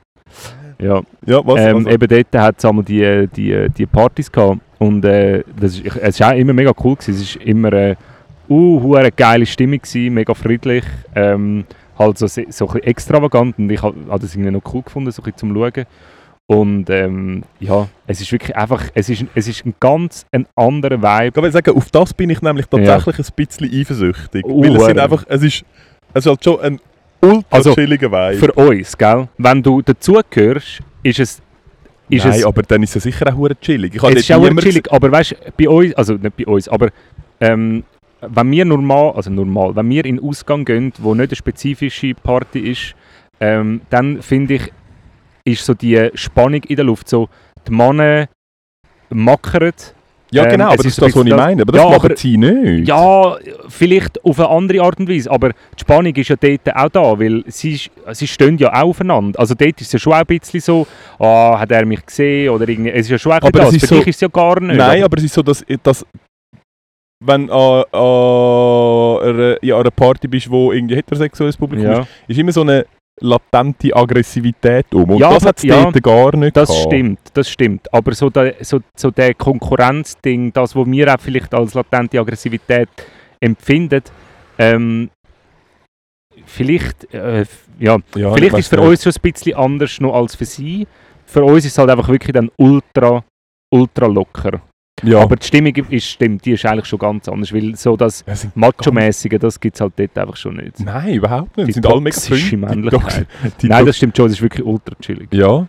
[0.81, 4.61] Ja, ja, was, ähm, also, eben dort hat es einmal die, die, die Partys gehabt.
[4.79, 6.97] Und äh, das ist, es war auch immer mega cool.
[6.97, 7.21] Gewesen.
[7.21, 7.97] Es war immer eine
[8.49, 10.85] uh, hure geile Stimmung, gewesen, mega friedlich.
[11.15, 11.65] Ähm,
[11.99, 13.59] halt so, so ein bisschen extravagant.
[13.59, 15.85] Und ich habe hab das irgendwie noch cool gefunden, so ein bisschen zum Schauen.
[16.51, 21.01] Und ähm, ja, es ist wirklich einfach, es ist, es ist ein ganz ein anderer
[21.01, 21.39] Vibe.
[21.39, 24.45] Ich will sagen, auf das bin ich nämlich tatsächlich ein bisschen eifersüchtig.
[24.45, 25.65] Uh, weil es sind einfach, es ist,
[26.13, 26.81] es ist halt schon ein
[27.21, 28.39] ultra Also, chilliger Vibe.
[28.39, 29.29] Für uns, gell?
[29.39, 31.41] Wenn du dazugehörst, ist es...
[32.09, 33.95] Ist Nein, es aber dann ist es sicher auch hure chillig.
[33.95, 36.89] Ich es ist auch chillig, aber weißt du, bei uns, also nicht bei uns, aber
[37.39, 37.85] ähm,
[38.23, 42.13] wenn wir normal, also normal, wenn wir in den Ausgang gehen, wo nicht eine spezifische
[42.15, 42.97] Party ist,
[43.39, 44.73] ähm, dann finde ich,
[45.53, 47.29] ist so die Spannung in der Luft, so
[47.67, 48.29] die Männer
[49.13, 49.73] mackern,
[50.33, 51.63] Ja, ähm, genau, es aber das ist das, was ich meine.
[51.63, 52.87] Aber das Ja, machen sie nicht.
[52.89, 53.37] ja,
[53.69, 57.19] vielleicht auf eine andere Art und Weise, aber die Spannung ist ja dort auch da,
[57.19, 57.81] weil sie,
[58.13, 59.39] sie stehen ja auch aufeinander.
[59.41, 60.87] Also dort ist es ja schon auch ein bisschen so,
[61.19, 63.73] ah, hat er mich gesehen oder irgendwie, es ist ja schon Aber das.
[63.73, 64.77] ist Für so- dich ist es ja gar nicht.
[64.77, 66.07] Nein, aber es ist so, dass, dass
[67.23, 72.01] wenn an, an, einer, ja, an einer Party bist, wo irgendwie heterosexuelles Publikum ja.
[72.01, 72.87] ist, ist immer so eine
[73.21, 75.11] latente Aggressivität um.
[75.11, 76.85] Und Ja, das hat es ja, gar nicht Das gehabt.
[76.87, 77.93] stimmt, das stimmt.
[77.93, 82.89] Aber so der, so, so der Konkurrenzding, das, was wir auch vielleicht als latente Aggressivität
[83.41, 84.03] empfinden,
[84.59, 85.11] ähm,
[86.47, 87.45] vielleicht, äh,
[87.79, 90.35] ja, Ja, vielleicht ich ist es für weiss uns schon ein bisschen anders noch als
[90.35, 90.87] für sie.
[91.27, 93.23] Für uns ist es halt einfach wirklich dann ultra,
[93.73, 94.61] ultra locker.
[95.03, 98.25] Ja, Aber die Stimmung ist, stimmt, die ist eigentlich schon ganz anders, weil so das
[98.27, 100.81] Ja, Macho-mäßige, das gibt es halt dort einfach schon nicht.
[100.81, 101.69] Nein, überhaupt nicht.
[101.69, 102.17] Die sind alle mega.
[102.57, 103.27] Männlichkeit.
[103.63, 105.29] Die Nein, das stimmt schon, es ist wirklich ultra chillig.
[105.33, 105.67] Ja,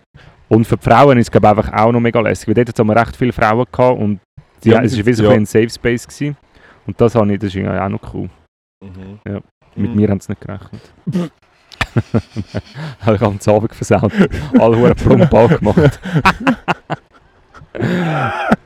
[0.49, 2.77] Und für die Frauen ist es glaube ich, einfach auch noch mega lässig, weil dort
[2.77, 4.19] haben wir recht viele Frauen gehabt und
[4.63, 6.07] die, Ja, es war wie so sind- ein, Safe Space.
[6.07, 6.37] Gewesen.
[6.85, 8.29] Und das, habe ich, das ist auch noch cool.
[9.27, 9.39] Ja.
[9.75, 9.95] Mit Mhm.
[9.95, 10.81] mir haben sie nicht gerechnet.
[13.01, 14.11] Habe ich am Abend versaut.
[14.59, 15.99] Alle Huren plump angemacht.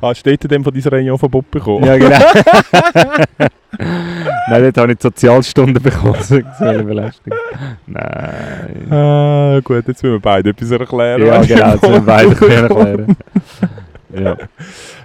[0.00, 1.84] Ah, steht denn von dieser Region Verbot bekommen?
[1.84, 2.18] ja, genau.
[4.48, 6.20] Nein, dort habe ich die Sozialstunden bekommen.
[6.20, 7.38] Sexuelle Belästigung.
[7.86, 8.86] Nein.
[8.92, 11.26] Ah, gut, jetzt müssen wir beide etwas erklären.
[11.26, 13.16] Ja, genau, das müssen wir beide können erklären.
[14.14, 14.36] Ja.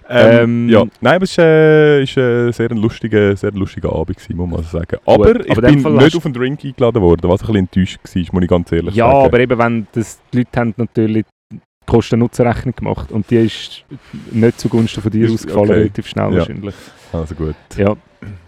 [0.10, 3.94] Ähm, Ähm, ja, nein, aber es war äh, ist, äh, sehr ein lustiger, sehr lustiger
[3.94, 4.98] Abend, gewesen, muss man so sagen.
[5.06, 7.56] Aber ich aber dem bin nicht hast- auf einen Drink eingeladen worden, was ein bisschen
[7.58, 9.26] enttäuscht war, muss ich ganz ehrlich Ja, sagen.
[9.26, 11.26] aber eben, wenn das, die Leute haben natürlich
[11.88, 13.84] Kosten-Nutzen-Rechnung gemacht und die ist
[14.32, 15.80] nicht zugunsten von dir ausgefallen, okay.
[15.80, 16.38] relativ schnell Ja.
[16.40, 16.76] wahrscheinlich.
[17.12, 17.56] Also gut.
[17.76, 17.96] Ja.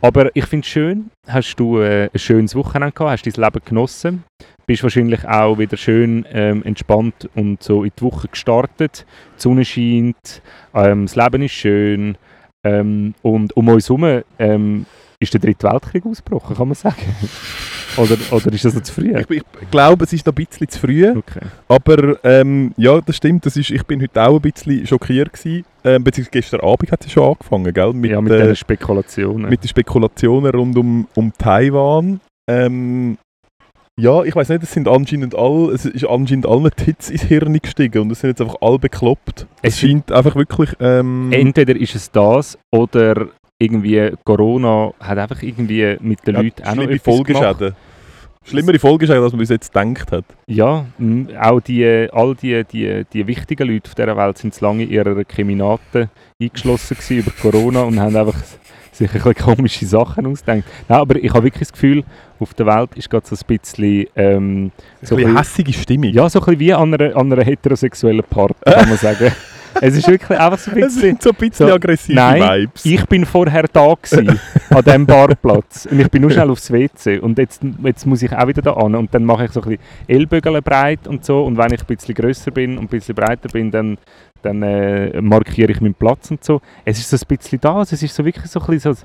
[0.02, 3.62] Aber ich finde es schön, hast du äh, ein schönes Wochenende gehabt, hast dein Leben
[3.66, 4.24] genossen,
[4.66, 9.06] bist wahrscheinlich auch wieder schön ähm, entspannt und so in die Woche gestartet.
[9.38, 10.42] Die Sonne scheint,
[10.74, 12.18] ähm, das Leben ist schön
[12.64, 14.86] ähm, und um uns herum ähm,
[15.20, 16.98] ist der dritte Weltkrieg ausgebrochen, kann man sagen.
[18.00, 19.14] oder, oder ist das noch zu früh?
[19.18, 21.42] Ich, ich glaube, es ist noch ein bisschen zu früh, Okay.
[21.68, 23.46] aber ähm, ja, das stimmt.
[23.46, 25.66] Das ist, ich bin heute auch ein bisschen schockiert gewesen.
[25.84, 27.94] Ähm, beziehungsweise gestern Abend hat es schon angefangen, gell?
[27.94, 29.50] Mit, ja, mit äh, diesen Spekulationen.
[29.50, 32.20] mit den Spekulationen rund um, um Taiwan.
[32.50, 33.18] Ähm,
[34.00, 37.60] ja, ich weiß nicht, es sind anscheinend all, es ist anscheinend allen Hits ins Hirn
[37.62, 39.46] gestiegen und es sind jetzt einfach alle bekloppt.
[39.62, 40.70] Es, Es scheint einfach wirklich.
[40.80, 43.28] Ähm, Entweder ist es das oder
[43.62, 47.74] irgendwie Corona hat einfach irgendwie mit den ja, Leuten auch noch etwas gemacht.
[48.46, 50.26] Schlimmere Folgeschäden, als man bis jetzt gedacht hat.
[50.48, 50.86] Ja,
[51.40, 54.90] auch die, all die, die, die wichtigen Leute auf dieser Welt sind zu lange in
[54.92, 56.10] ihrer Kriminate
[56.42, 58.38] eingeschlossen gewesen über Corona und haben einfach
[58.92, 60.64] sich ein bisschen komische Sachen ausgedacht.
[60.88, 62.04] Nein, aber ich habe wirklich das Gefühl,
[62.40, 64.72] auf der Welt ist gerade so ein bisschen, ähm,
[65.02, 66.12] so ein eine bisschen- hässige Stimmung.
[66.12, 69.32] ja, so ein bisschen wie an einer, an einer heterosexuellen Party, kann man sagen.
[69.82, 71.02] Es ist wirklich einfach so ein Es bisschen...
[71.02, 72.86] sind so ein bisschen So, aggressive nein, Vibes.
[72.86, 77.20] Ich bin vorher da gewesen, an diesem Barplatz und ich bin nur schnell aufs WC
[77.20, 78.96] und jetzt, jetzt muss ich auch wieder da an.
[78.96, 81.44] Und dann mache ich so ein bisschen Ellbögel breit und so.
[81.44, 83.98] Und wenn ich ein bisschen grösser bin und ein bisschen breiter bin, dann,
[84.42, 86.62] dann äh, markiere ich meinen Platz und so.
[86.86, 89.02] Es ist so ein bisschen das, es ist so wirklich so ein bisschen so...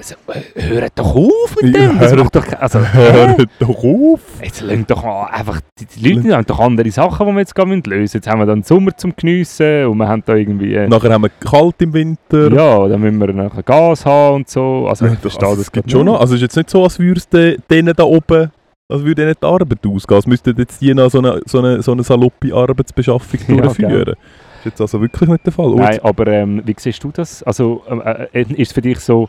[0.00, 1.98] so äh, hört doch auf mit Ja, dem!
[1.98, 2.80] Das hört- doch, also?
[2.92, 4.20] Hört doch auf!
[4.42, 5.60] Jetzt lassen doch mal einfach,
[5.96, 8.16] die, Leute haben doch andere Sachen, die wir jetzt gerade lösen müssen.
[8.18, 10.74] Jetzt haben wir dann Sommer zum Geniessen und wir haben da irgendwie...
[10.74, 12.52] Äh, Nachher haben wir kalt im Winter.
[12.52, 14.86] ja, dann müssen wir nachher Gas haben und so.
[14.88, 16.20] Also ich verstehe also, das es gibt schon noch.
[16.20, 18.50] Also es ist jetzt nicht so, als würde es de- denen da oben,
[18.88, 20.16] als würde denen die Arbeit ausgehen.
[20.16, 24.04] Als müssten jetzt die noch so eine, so eine, so eine saloppe Arbeitsbeschaffung Ja, durchführen.
[24.04, 24.14] das
[24.60, 25.66] ist jetzt also wirklich nicht der Fall.
[25.66, 27.42] Oh, Nein, aber ähm, wie siehst du das?
[27.44, 29.28] Also äh, äh, ist es für dich so,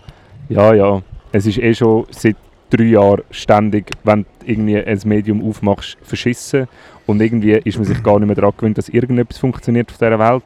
[0.50, 2.36] ja, ja, es ist eh schon seit
[2.70, 6.68] drei Jahren ständig, wenn du irgendwie ein Medium aufmachst, verschissen
[7.06, 10.20] und irgendwie ist man sich gar nicht mehr daran gewöhnt, dass irgendetwas funktioniert auf dieser
[10.20, 10.44] Welt.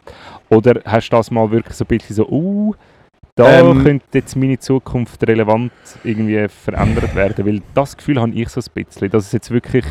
[0.49, 2.75] Oder hast du das mal wirklich so ein bisschen so, uh,
[3.35, 3.83] da Ähm.
[3.83, 5.71] könnte jetzt meine Zukunft relevant
[6.03, 7.45] irgendwie verändert werden?
[7.45, 9.85] Weil das Gefühl habe ich so ein bisschen, dass es jetzt wirklich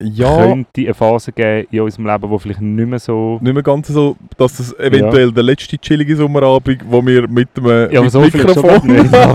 [0.00, 3.38] ja, könnte eine Phase geben in unserem Leben, wo vielleicht nicht mehr so...
[3.42, 7.66] nicht mehr ganz so, dass das eventuell der letzte chillige Sommerabend, wo wir mit dem
[7.90, 9.34] Ja, mit so Mikrofon nicht, ja,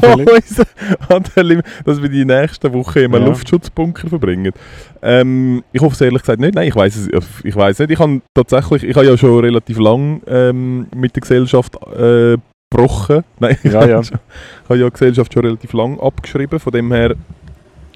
[1.85, 3.17] dass wir die nächsten Wochen im Ja.
[3.19, 4.53] Luftschutzbunker verbringen.
[5.01, 6.55] Ähm, ich hoffe es ehrlich gesagt nicht.
[6.55, 7.09] Nein, ich weiß es
[7.43, 7.91] ich weiß nicht.
[7.91, 12.37] Ich habe tatsächlich, ich habe ja schon relativ lang ähm, mit der Gesellschaft äh,
[12.71, 13.23] gebrochen.
[13.39, 14.03] Nein, ich Ja, habe ja.
[14.03, 14.17] schon-
[14.63, 16.57] ich habe ja die Gesellschaft schon relativ lang abgeschrieben.
[16.59, 17.15] Von dem her,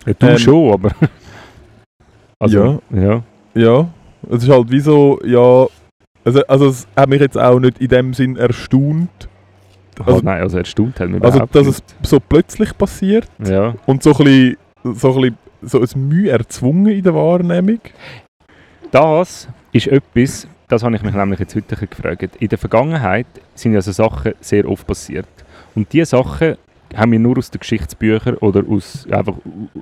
[0.06, 0.92] Ja, du Ähm, schon, aber...
[2.40, 3.24] Also, ja.
[3.56, 3.90] ja,
[4.30, 5.66] es ist halt wie so, ja,
[6.24, 9.10] also, also es hat mich jetzt auch nicht in dem Sinn erstaunt,
[10.00, 11.84] Also, Also- nein, also erstaunt hat mich also dass nicht.
[12.04, 13.74] es so plötzlich passiert Ja.
[13.88, 17.80] und so ein bisschen, so ein bisschen so ein Mühe erzwungen in der Wahrnehmung.
[18.92, 22.36] Das ist etwas, das habe ich mich nämlich jetzt heute gefragt.
[22.40, 25.26] In der Vergangenheit sind ja so Sachen sehr oft passiert.
[25.74, 26.58] Und diese Sachen
[26.96, 29.36] haben wir nur aus den Geschichtsbüchern oder aus einfach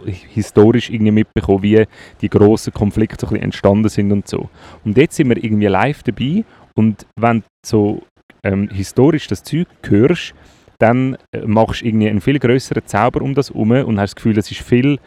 [0.06, 1.86] historisch irgendwie mitbekommen, wie
[2.22, 4.50] die grossen Konflikte so ein bisschen entstanden sind und so.
[4.84, 6.44] Und jetzt sind wir irgendwie live dabei
[6.76, 8.04] und wenn du so
[8.44, 10.34] ähm, historisch das Zeug hörst,
[10.80, 14.16] dann äh, machst du irgendwie einen viel größeren Zauber um das herum und hast das
[14.16, 15.00] Gefühl, es ist viel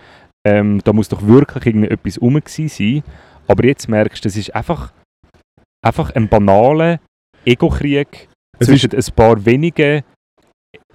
[0.48, 3.02] ähm, da muss doch wirklich irgendwie etwas rum gewesen sein.
[3.46, 4.92] Aber jetzt merkst du, das ist einfach,
[5.84, 7.00] einfach ein banaler
[7.44, 10.02] Ego-Krieg Es zwischen ein paar wenigen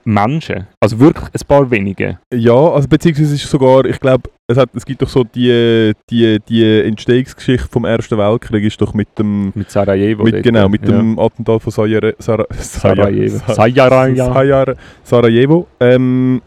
[0.06, 0.68] Menschen.
[0.80, 2.20] Also wirklich ein paar wenige.
[2.34, 6.40] Ja, also beziehungsweise ist sogar, ich glaube, es, hat- es gibt doch so die, die,
[6.48, 10.24] die Entstehungsgeschichte vom Ersten Weltkrieg ist doch mit dem, Mit Sarajevo.
[10.24, 10.96] mit, genau, mit ja.
[10.98, 12.12] dem Attentat von Sarajevo.
[12.20, 13.38] Sara, Sarajevo.
[13.38, 14.16] Sa- Sarajevo.
[14.16, 14.74] Sarajevo.
[15.04, 15.68] Sarajevo.
[15.80, 16.42] Ähm,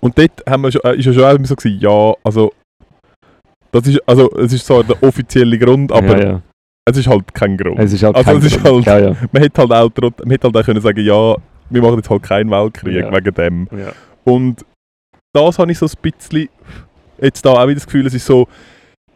[0.00, 2.52] und dort haben wir schon, äh, ist ja schon immer so gewesen, ja, also
[3.70, 6.42] das ist, also es ist zwar der offizielle Grund, aber ja, ja.
[6.84, 7.78] es ist halt kein Grund.
[7.78, 8.86] Es ist halt Also kein es ist Grund.
[8.86, 9.16] halt- Ja, ja.
[9.32, 11.36] Man hätte halt auch, man hätte halt auch können sagen, ja,
[11.72, 13.12] wir machen jetzt halt keinen Weltkrieg Ja.
[13.12, 13.68] wegen dem.
[13.76, 13.92] ja.
[14.24, 14.64] Und
[15.32, 16.48] das habe ich so ein bisschen,
[17.20, 18.46] jetzt da auch wieder das Gefühl, es ist so,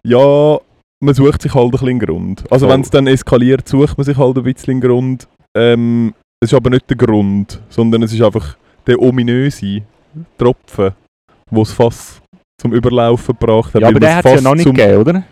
[0.04, 0.58] ja,
[1.00, 2.44] man sucht sich halt ein bisschen einen Grund.
[2.50, 2.74] Also Voll.
[2.74, 5.28] wenn es dann eskaliert, sucht man sich halt ein bisschen einen Grund.
[5.56, 9.82] Ähm, es ist aber nicht der Grund, sondern es ist einfach der ominöse
[10.38, 10.92] Tropfen,
[11.50, 12.20] wo es fast
[12.60, 13.82] zum Überlaufen gebracht hat.
[13.82, 15.22] ja, aber der hat es ja noch nicht gegeben, oder?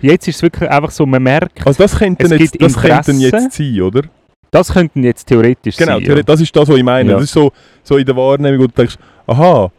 [0.00, 3.12] Jetzt ist es wirklich einfach so, man merkt, Also das könnte Es jetzt, das könnte
[3.12, 4.02] jetzt sein, oder?
[4.54, 6.04] Das könnten jetzt theoretisch Genau, sein.
[6.04, 7.10] theoretisch- das ist das, was ich meine.
[7.10, 7.16] Ja.
[7.16, 9.70] Das ist so, so in der Wahrnehmung, wo du denkst, aha,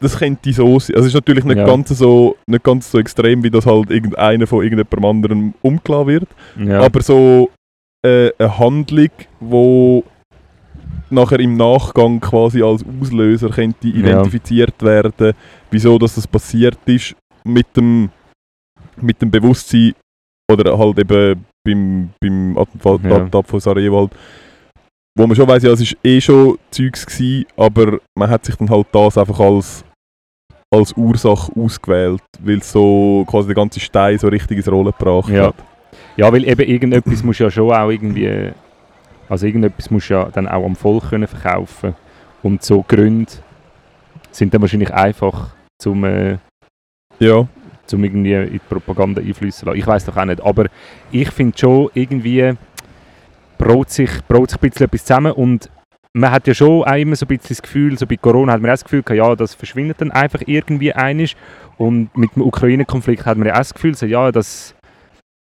[0.00, 0.96] das könnte so sein.
[0.96, 1.64] Also es ist natürlich nicht, Ja.
[1.66, 6.28] ganz so, nicht ganz so extrem, wie das halt irgendeiner von irgendjemand anderem umgelassen wird.
[6.58, 6.64] Ja.
[6.64, 6.80] ja.
[6.82, 7.50] Aber so
[8.06, 9.10] äh, eine Handlung,
[9.40, 10.04] wo
[11.10, 15.34] nachher im Nachgang quasi als Auslöser könnte identifiziert werden,
[15.70, 18.10] wieso dass das passiert ist, mit dem,
[18.96, 19.92] mit dem Bewusstsein
[20.50, 23.16] oder halt eben beim, beim Attentat Ja.
[23.16, 24.10] Attentat von Sarajevo halt,
[25.18, 28.56] wo man schon weiss, ja, es ist eh schon Zeugs gewesen, aber man hat sich
[28.56, 29.84] dann halt das einfach als
[30.72, 35.46] als Ursache ausgewählt, weil so quasi der ganze Stein so richtig ins Rollen gebracht Ja.
[35.48, 35.56] hat.
[36.16, 38.52] ja, weil eben irgendetwas muss ja schon auch irgendwie,
[39.28, 41.96] also irgendetwas muss ja dann auch am Volk können verkaufen
[42.44, 43.32] und so Gründe
[44.30, 45.48] sind dann wahrscheinlich einfach
[45.82, 46.38] zum, äh,
[47.18, 47.48] Ja.
[47.90, 49.78] Zum irgendwie in die Propaganda einfließen lassen.
[49.78, 50.66] Ich weiß doch auch nicht, aber
[51.10, 52.54] ich finde schon irgendwie
[53.58, 55.70] braut sich, braut sich ein bisschen etwas zusammen und
[56.12, 58.60] man hat ja schon auch immer so ein bisschen das Gefühl, so bei Corona hat
[58.60, 61.36] man auch das Gefühl, ja, das verschwindet dann einfach irgendwie einig
[61.76, 64.74] und mit dem Ukraine-Konflikt hat man ja auch das Gefühl, so, ja, das,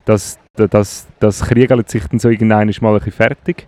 [0.05, 3.67] das, das, das, kriegelt sich dann so irgendwann mal ein bisschen fertig.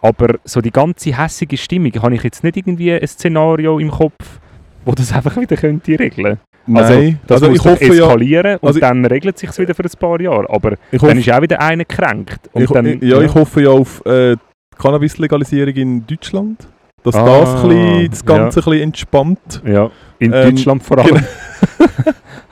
[0.00, 4.40] Aber so die ganze hässige Stimmung, habe ich jetzt nicht irgendwie ein Szenario im Kopf,
[4.84, 8.56] wo das einfach wieder könnte regeln Also, Nein, Das also muss ich hoffe ja, eskalieren
[8.58, 10.48] und also- dann regelt sich wieder für ein paar Jahre.
[10.50, 12.50] Aber ich dann hoffe, ist auch wieder einer gekränkt.
[12.52, 16.68] Und ich, dann, ja, ich hoffe ja auf äh, die Cannabis-Legalisierung in Deutschland,
[17.02, 18.66] dass Ah, das, bisschen, das Ganze ja.
[18.66, 19.62] ein bisschen entspannt.
[19.64, 21.24] Ja, in Ähm, Deutschland vor allem.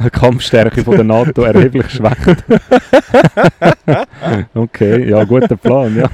[0.05, 2.45] Die Kampfstärke von der NATO erheblich schwächt.
[4.55, 6.09] okay, ja, guter Plan, ja.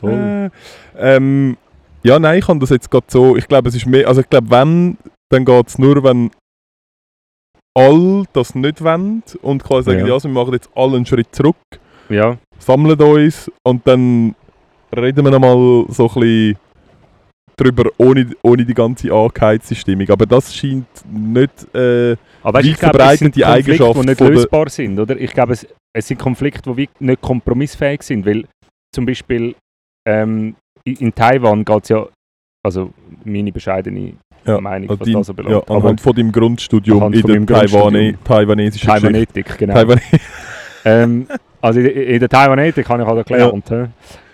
[0.00, 0.50] Voll.
[0.96, 1.56] Äh, ähm,
[2.02, 3.36] ja, nein, ich kann das jetzt gerade so.
[3.36, 4.06] Ich glaube, es ist mehr.
[4.06, 4.96] Also, ich glaube, wenn,
[5.34, 6.30] dann geht es nur, wenn
[7.76, 10.06] all das nicht wollen und quasi sagen, Ja.
[10.06, 11.56] ja, also wir machen jetzt alle einen Schritt zurück,
[12.08, 14.34] Ja, sammeln uns und dann
[14.96, 16.56] reden wir nochmal so ein bisschen
[17.56, 20.08] drüber, ohne, ohne die ganze angeheizte Stimmung.
[20.10, 21.74] Aber das scheint nicht.
[21.74, 24.98] Äh, aber Weit ich glaube, es sind verbreitete Konflikte, Eigenschaft die nicht lösbar sind.
[24.98, 25.16] Oder?
[25.20, 25.66] Ich glaube, es,
[25.96, 28.26] es sind Konflikte, die nicht kompromissfähig sind.
[28.26, 28.44] Weil
[28.94, 29.54] zum Beispiel
[30.06, 32.06] ähm, in, in Taiwan geht es ja,
[32.64, 32.92] also
[33.24, 34.14] meine bescheidene
[34.46, 35.70] Ja, Meinung, also was dein- das ja, belangt.
[35.70, 38.88] aber anhand von deinem Grundstudium in der Taiwane taiwanesischen.
[38.88, 39.74] Taiwanetik, genau.
[39.74, 40.00] Taiwan
[40.84, 41.26] ähm,
[41.62, 43.70] also in, in der Taiwanetik habe ich halt gelernt.
[43.70, 43.86] hä?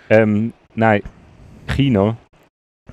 [0.09, 1.01] Ähm, nein,
[1.75, 2.17] China.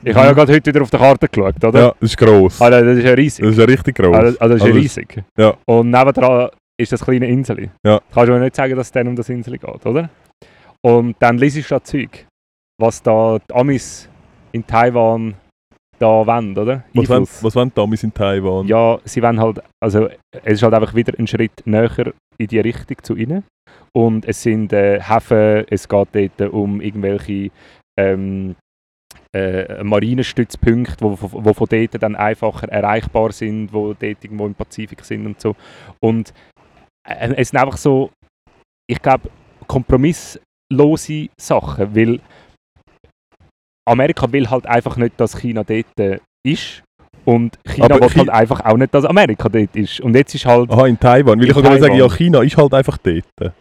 [0.05, 1.81] Ich habe ja gerade heute wieder auf der Karte geschaut, oder?
[1.81, 2.61] ja, das ist gross.
[2.63, 3.45] Also, das ist ja riesig.
[3.45, 4.17] Das ist ja richtig gross.
[4.17, 5.25] Also, also das ist ja Also, riesig.
[5.37, 5.55] ja.
[5.67, 6.51] Und nebendran
[6.81, 7.71] ist das kleine Insel.
[7.85, 8.01] Ja.
[8.15, 10.09] Kannst du mir nicht sagen, dass es dann um das Insel geht, oder?
[10.83, 12.27] Und dann liest du da Zeug,
[12.81, 14.09] was da die Amis
[14.53, 15.35] in Taiwan
[15.99, 16.85] da wollen, oder?
[16.95, 18.67] was, wollen, was wollen die Amis in Taiwan?
[18.67, 20.09] Ja, sie wollen halt, also
[20.45, 23.45] es ist halt einfach wieder ein Schritt näher in die Richtung zu ihnen.
[23.93, 27.51] Und es sind äh, Häfen, es geht dort um irgendwelche
[27.99, 28.55] ähm,
[29.35, 34.55] äh, Marinestützpunkte, wo, wo, wo von dort dann einfacher erreichbar sind, wo dort irgendwo im
[34.55, 35.57] Pazifik sind und so.
[36.01, 36.33] Und
[37.07, 38.11] äh, es sind einfach so,
[38.87, 39.31] ich glaube,
[39.67, 42.21] kompromisslose Sachen, weil
[43.89, 46.83] Amerika will halt einfach nicht, dass China dort äh, ist.
[47.25, 50.01] Und China Aber will Chi- halt einfach auch nicht, dass Amerika dort ist.
[50.01, 50.71] Und jetzt ist halt.
[50.71, 51.39] Aha, in Taiwan.
[51.39, 52.09] Weil In ich kann sagen, ja.
[52.09, 53.53] China ist halt einfach dort.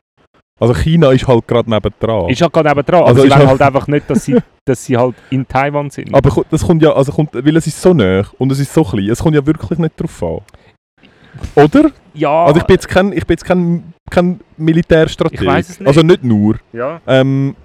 [0.60, 2.30] Also China ist halt gerade nebendran.
[2.30, 3.04] Ist halt gerade neben dran.
[3.04, 6.14] Also aber sie wollen halt- einfach nicht, dass sie, dass sie halt in Taiwan sind.
[6.16, 8.84] aber das kommt ja, also kommt, weil es ist so nah und es ist so
[8.84, 10.40] klein, es kommt ja wirklich nicht drauf an.
[11.56, 11.92] Oder?
[12.16, 15.42] ja, Also ich bin jetzt kein, ich bin jetzt kein, kein Militärstrateg.
[15.42, 15.88] Ich weiss es nicht.
[15.88, 16.56] Also nicht nur.
[16.74, 17.56] ja, Ähm,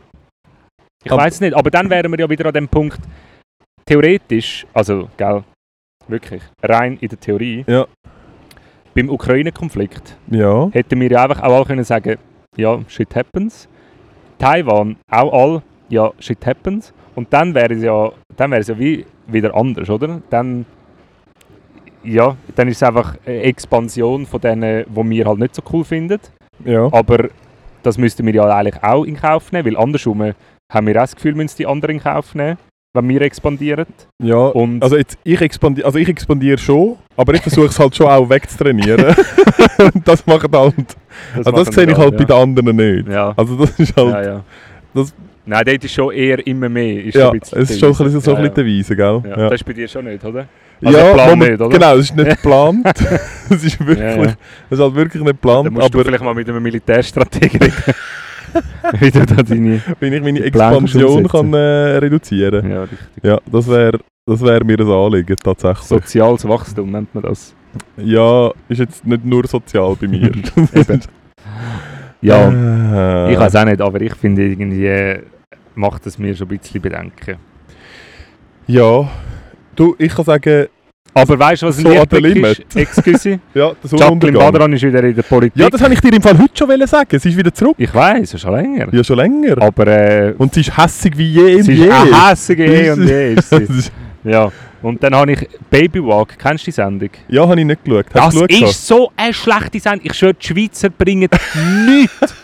[1.04, 1.54] ich weiß es nicht.
[1.54, 2.98] Aber dann wären wir ja wieder an dem Punkt,
[3.86, 5.42] theoretisch, also, gell,
[6.08, 7.86] wirklich, rein in der Theorie, Ja.
[8.94, 10.68] beim Ukraine-Konflikt Ja.
[10.72, 12.16] hätten wir ja einfach auch alle können sagen,
[12.56, 13.68] ja, shit happens.
[14.38, 16.92] Taiwan, auch all, ja, shit happens.
[17.14, 20.20] Und dann wäre es ja, dann wäre es ja wie wieder anders, oder?
[20.30, 20.66] Dann,
[22.02, 25.84] ja, dann ist es einfach eine Expansion von denen, die wir halt nicht so cool
[25.84, 26.18] finden.
[26.64, 26.88] Ja.
[26.92, 27.28] Aber
[27.82, 30.32] das müssten wir ja eigentlich auch in Kauf nehmen, weil andersrum
[30.72, 32.56] haben wir auch das Gefühl, müssen die anderen in Kauf nehmen,
[32.94, 33.86] wenn wir expandieren.
[34.22, 34.36] Ja.
[34.36, 38.06] Und Also, jetzt, ich expandiere also ich expandiere schon, aber ich versuche es halt schon
[38.06, 39.14] auch wegzutrainieren.
[40.04, 40.74] Das macht halt.
[41.34, 43.08] Also das machen sehe wir ich halt auch, bei den anderen nicht.
[43.08, 43.32] Ja.
[43.36, 44.08] Also das ist halt.
[44.12, 44.44] ja, ja.
[44.94, 47.04] das- Nein, dort ist schon eher immer mehr.
[47.04, 48.94] Ist Ja, so ein bisschen es ist schon ein bisschen, so ein bisschen die Weise,
[48.94, 49.22] gell?
[49.24, 49.30] ja.
[49.30, 49.36] Ja.
[49.48, 50.46] Das ist bei dir schon nicht, oder?
[50.80, 51.68] Ja, Also der Plan nicht, oder?
[51.68, 52.86] Genau, es ist nicht geplant.
[53.50, 54.32] Es ist wirklich, Ja, ja.
[54.70, 57.74] ist halt wirklich nicht geplant, musst du aber vielleicht mal mit einem Militärstrategen reden.
[59.00, 59.80] Wie du da deine...
[60.00, 62.98] wenn ich meine Expansion kann äh, reduzieren Ja, richtig.
[63.22, 65.86] Ja, das wäre das wär mir ein Anliegen, tatsächlich.
[65.86, 67.54] Soziales Wachstum nennt man das.
[67.96, 70.30] Ja, ist jetzt nicht nur sozial bei mir.
[72.24, 75.22] Ja, Äh, ich weiß auch nicht, aber ich finde irgendwie...
[75.74, 77.36] macht es mir schon ein bisschen Bedenken.
[78.68, 79.10] Ja,
[79.74, 80.68] du, ich kann sagen,
[81.14, 82.76] Aber weißt du, was ein So der Lichtblick ist?
[82.76, 83.28] Excuse.
[83.54, 84.38] ja, der Jacqueline.
[84.38, 85.60] Badran ist wieder in der Politik.
[85.60, 87.18] Ja, das habe ich dir im Fall heute schon wollen sagen.
[87.18, 87.74] Sie ist wieder zurück.
[87.76, 88.88] ich weiß, schon länger.
[88.92, 89.60] Ja, schon länger.
[89.60, 91.84] Aber äh, Und sie ist hässig wie je und sie je.
[91.86, 93.34] ist eine hässige je und je.
[93.34, 93.90] Ist Das sie.
[94.24, 94.50] Ja.
[94.82, 96.36] Und dann habe ich Babywalk.
[96.38, 97.10] Kennst du die Sendung?
[97.28, 98.06] ja, habe ich nicht geschaut.
[98.14, 98.68] Hast Das geschaut?
[98.70, 100.00] ist so eine schlechte Sendung.
[100.04, 101.28] Ich schwöre, die Schweizer bringen
[101.86, 102.34] nichts,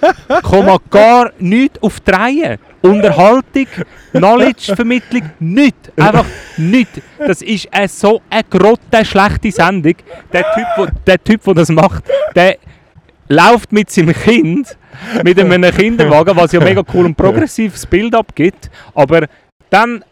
[0.42, 2.58] komma gar nichts auf die Reihe.
[2.80, 3.66] Unterhaltung,
[4.12, 5.90] Knowledge-Vermittlung, nichts.
[5.96, 6.24] Einfach
[6.56, 7.00] nichts.
[7.18, 9.94] Das ist eine, so eine grotte schlechte Sendung.
[10.32, 12.04] Der Typ, wo, der Typ, der das macht,
[12.36, 12.56] der
[13.28, 14.76] läuft mit seinem Kind,
[15.24, 18.70] mit einem Kinderwagen, was ja mega cool und progressives Bild abgibt.
[18.94, 19.26] Aber
[19.70, 20.04] dann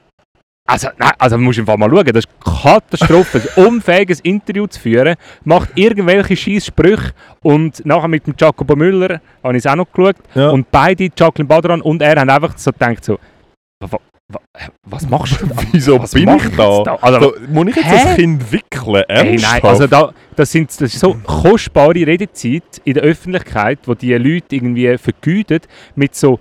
[0.67, 2.29] also, nein, also musst Fall mal schauen, das ist
[2.63, 8.75] Katastrophe, ein unfähiges Interview zu führen, macht irgendwelche scheiß Sprüche und nachher mit dem Jacobo
[8.75, 10.51] Müller habe ich es auch noch geschaut Ja.
[10.51, 13.19] und beide, Jacqueline Badran und er, haben einfach so gedacht so,
[13.81, 13.99] wa, wa,
[14.33, 14.41] wa,
[14.87, 15.55] was machst du da?
[15.71, 16.83] Wieso Was bin ich da?
[16.83, 16.95] da?
[17.01, 18.05] Also- so, muss ich jetzt Hä?
[18.05, 19.05] das Kind wickeln?
[19.09, 19.63] Hey, Ernsthaft?
[19.63, 24.13] nein, also da, das, sind, das ist so kostbare Redezeit in der Öffentlichkeit, wo die
[24.15, 25.61] Leute irgendwie vergüten
[25.95, 26.41] mit so,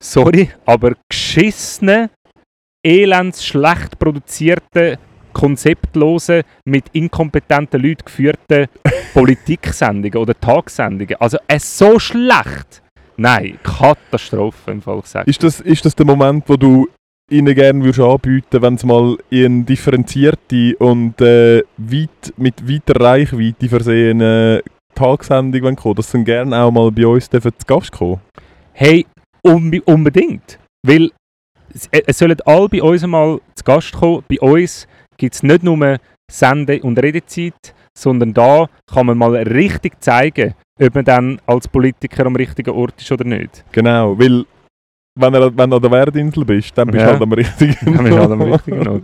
[0.00, 2.08] sorry, aber geschissenen,
[2.82, 4.96] elends schlecht produzierten,
[5.32, 8.66] konzeptlosen, mit inkompetenten Leuten geführten
[9.14, 11.16] Politiksendungen oder Tagssendungen.
[11.20, 12.82] Also es so schlecht.
[13.16, 15.28] Nein, Katastrophe im Fall gesagt.
[15.28, 16.88] ist, das, ist das der Moment, wo du
[17.30, 23.68] ihnen gerne würdest anbieten wenn sie mal in differenzierte und äh, weit, mit weiter Reichweite
[23.68, 24.62] versehene
[24.94, 28.20] Tagessendung wollen kommen, dass sie gerne auch mal bei uns zu Gast kommen?
[28.72, 29.06] Hey,
[29.42, 30.58] unbe unbedingt.
[30.84, 31.10] Weil
[31.74, 34.24] es, äh, es sollen alle bei uns mal zu Gast kommen.
[34.28, 35.98] Bei uns gibt es nicht nur
[36.30, 42.26] Sende- und Redezeit, sondern da kann man mal richtig zeigen, ob man dann als Politiker
[42.26, 43.64] am richtigen Ort ist oder nicht.
[43.72, 44.44] Genau, weil
[45.14, 47.12] wenn du wenn du an der Werdinsel bist, dann bist du Ja.
[47.12, 49.02] halt am richtigen Dann bist du halt am richtigen Ort.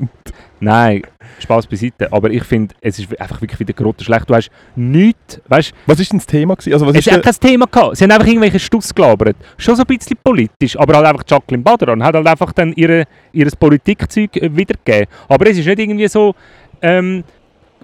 [0.61, 1.03] Nein,
[1.39, 2.13] Spaß beiseite.
[2.13, 4.29] Aber ich finde, es ist einfach wirklich wieder grotte schlecht.
[4.29, 6.55] Du hast nichts, weißt Was ist denn das Thema?
[6.57, 6.73] Gewesen?
[6.73, 7.97] Also, was Es der, kein Thema gehabt.
[7.97, 9.37] Sie haben einfach irgendwelche Stuss gelabert.
[9.57, 13.05] Schon so ein bisschen politisch, aber halt einfach Jacqueline Badran hat halt einfach dann ihre,
[13.33, 15.07] ihres Politikzeug wiedergegeben.
[15.29, 16.35] Aber es ist nicht irgendwie so,
[16.83, 17.23] ähm,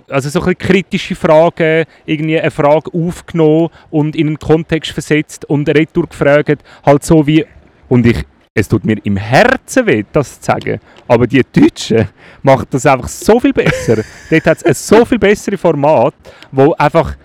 [0.09, 5.69] also so ein kritische Fragen, irgendwie eine Frage aufgenommen und in einen Kontext versetzt und
[5.69, 7.47] retour gefragt, halt so wie,
[7.88, 12.09] und ich, es tut mir im Herzen weh, das zu sagen, aber die Deutschen
[12.42, 13.97] machen das einfach so viel besser.
[14.31, 16.14] Dort hat es ein so viel bessere Format,
[16.53, 17.16] wo einfach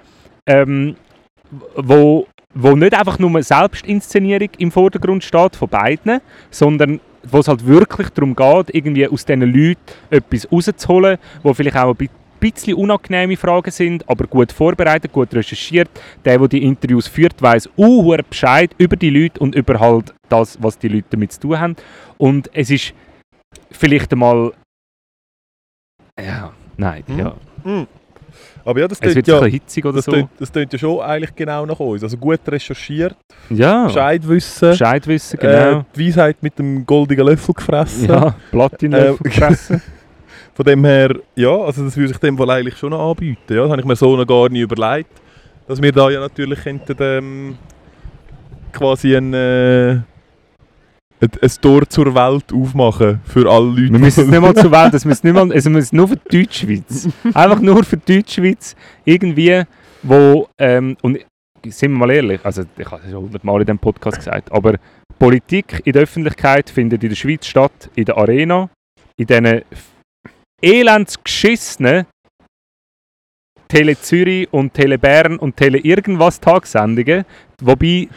[0.47, 0.95] ähm,
[1.75, 6.19] wo, wo nicht einfach nur Selbstinszenierung im Vordergrund steht von beiden,
[6.49, 9.77] sondern wo es halt wirklich darum geht, irgendwie aus diesen Leuten
[10.09, 15.33] etwas rauszuholen, wo vielleicht auch ein bi- bisschen unangenehme Fragen sind, aber gut vorbereitet, gut
[15.33, 15.89] recherchiert.
[16.23, 20.57] Der, der die Interviews führt, weiß uh, Bescheid über die Leute und über halt das,
[20.61, 21.75] was die Leute damit zu tun haben.
[22.17, 22.93] Und es ist
[23.71, 24.51] vielleicht einmal...
[26.19, 27.17] Ja, nein, Hm.
[27.19, 27.35] ja.
[28.65, 30.29] aber ja, das wird ja, hitzig oder das, so.
[30.37, 32.03] das tönt ja schon eigentlich genau nach uns.
[32.03, 33.15] Also gut recherchiert,
[33.49, 35.79] Ja, Bescheid wissen, Bescheid wissen, genau.
[35.79, 38.09] äh, die Weisheit mit dem goldenen Löffel gefressen.
[38.09, 39.81] Ja, Platinlöffel Äh, gefressen.
[40.53, 43.53] Von dem her, ja, also das würde sich dem Fall eigentlich schon noch anbieten.
[43.53, 45.09] Ja, das habe ich mir so noch gar nicht überlegt.
[45.67, 47.57] Dass wir da ja natürlich könnten, ähm,
[48.73, 50.01] quasi ein, äh,
[51.21, 53.93] ein, Tor zur Welt aufmachen für alle Leute.
[53.93, 56.07] Wir müssen es nicht mal zur Welt, es müssen nicht mal, also wir müssen nur
[56.07, 57.09] für die Deutschschweiz.
[57.33, 58.75] Einfach nur für die Deutschschweiz.
[59.05, 59.63] Irgendwie,
[60.03, 61.19] wo, ähm, und
[61.67, 64.75] sind wir mal ehrlich, also ich habe es schon hundertmal in diesem Podcast gesagt, aber
[65.17, 68.69] Politik in der Öffentlichkeit findet in der Schweiz statt, in der Arena,
[69.17, 69.61] in diesen
[70.61, 72.05] elends geschissenen
[73.69, 77.23] Tele Zürich und Tele Bern und Tele irgendwas Tagsendungen.
[77.61, 78.07] Wobei,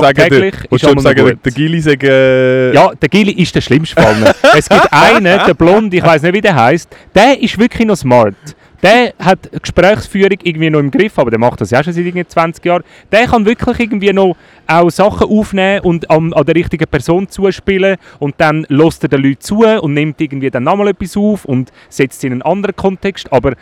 [0.00, 1.38] sagen, tagtäglich willst ist noch sagen, gut.
[1.44, 4.34] der Gili sagt, äh, Ja, der Gili ist der schlimmste Fall.
[4.54, 7.96] es gibt einen, der Blond, ich weiß nicht, wie der heißt, der ist wirklich noch
[7.96, 8.34] smart.
[8.82, 12.26] Der hat Gesprächsführung irgendwie noch im Griff, aber der macht das ja schon seit irgendwie
[12.26, 12.84] 20 Jahren.
[13.10, 14.36] Der kann wirklich irgendwie noch
[14.66, 19.22] auch Sachen aufnehmen und an, an der richtigen Person zuspielen und dann lässt er den
[19.22, 22.76] Leuten zu und nimmt irgendwie dann nochmal etwas auf und setzt es in einen anderen
[22.76, 23.32] Kontext.
[23.32, 23.54] Aber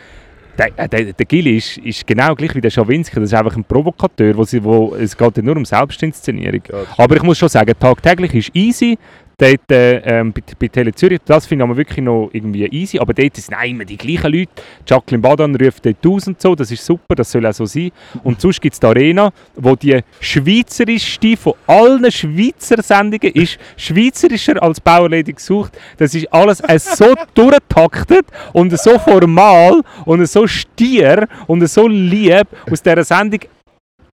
[0.57, 3.15] der, äh, der, der Gili ist, ist genau gleich wie der Schawinski.
[3.19, 6.61] Das ist einfach ein Provokateur, wo sie, wo, es geht ja nur um Selbstinszenierung.
[6.69, 8.97] Ja, Aber ich muss schon sagen, tagtäglich ist easy.
[9.39, 12.97] Dort, äh, ähm, bei, bei Tele Zürich, das finde ich wirklich noch irgendwie easy.
[12.97, 14.51] Aber dort sind immer die gleichen Leute.
[14.87, 17.91] Jacqueline Badan ruft dort aus und so, das ist super, das soll auch so sein.
[18.23, 24.61] Und sonst gibt es die Arena, wo die schweizerischste von allen Schweizer Sendungen ist, schweizerischer
[24.63, 25.77] als Bauerledig gesucht.
[25.97, 32.47] Das ist alles äh, so durchtaktet und so formal und so stier und so lieb
[32.71, 33.41] aus dieser Sendung.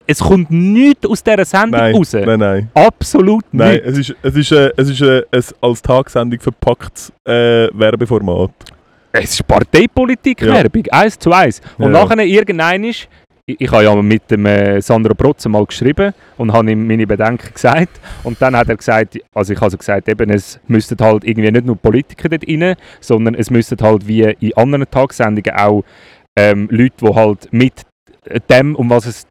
[0.07, 2.13] Es kommt nichts aus dieser Sendung nein, raus.
[2.13, 2.71] nein, nein.
[2.75, 3.87] Absolut Nein, nicht.
[3.87, 8.51] es ist, es ist, äh, es ist äh, ein als Tagessendung verpacktes äh, Werbeformat.
[9.13, 11.61] Es ist Parteipolitik-Werbung, eins zu eins.
[11.79, 12.05] Und Ja.
[12.05, 13.09] nachher irgendein ist,
[13.47, 17.07] ich, ich habe ja mit dem äh, Sandro Protze mal geschrieben und habe ihm meine
[17.07, 18.01] Bedenken gesagt.
[18.25, 21.51] Und dann hat er gesagt, also ich habe so gesagt, eben, es müssten halt irgendwie
[21.51, 25.85] nicht nur Politiker dort rein, sondern es müssten halt wie in anderen Tagessendungen auch
[26.37, 27.75] ähm, Leute, die halt mit
[28.51, 29.27] dem, um was es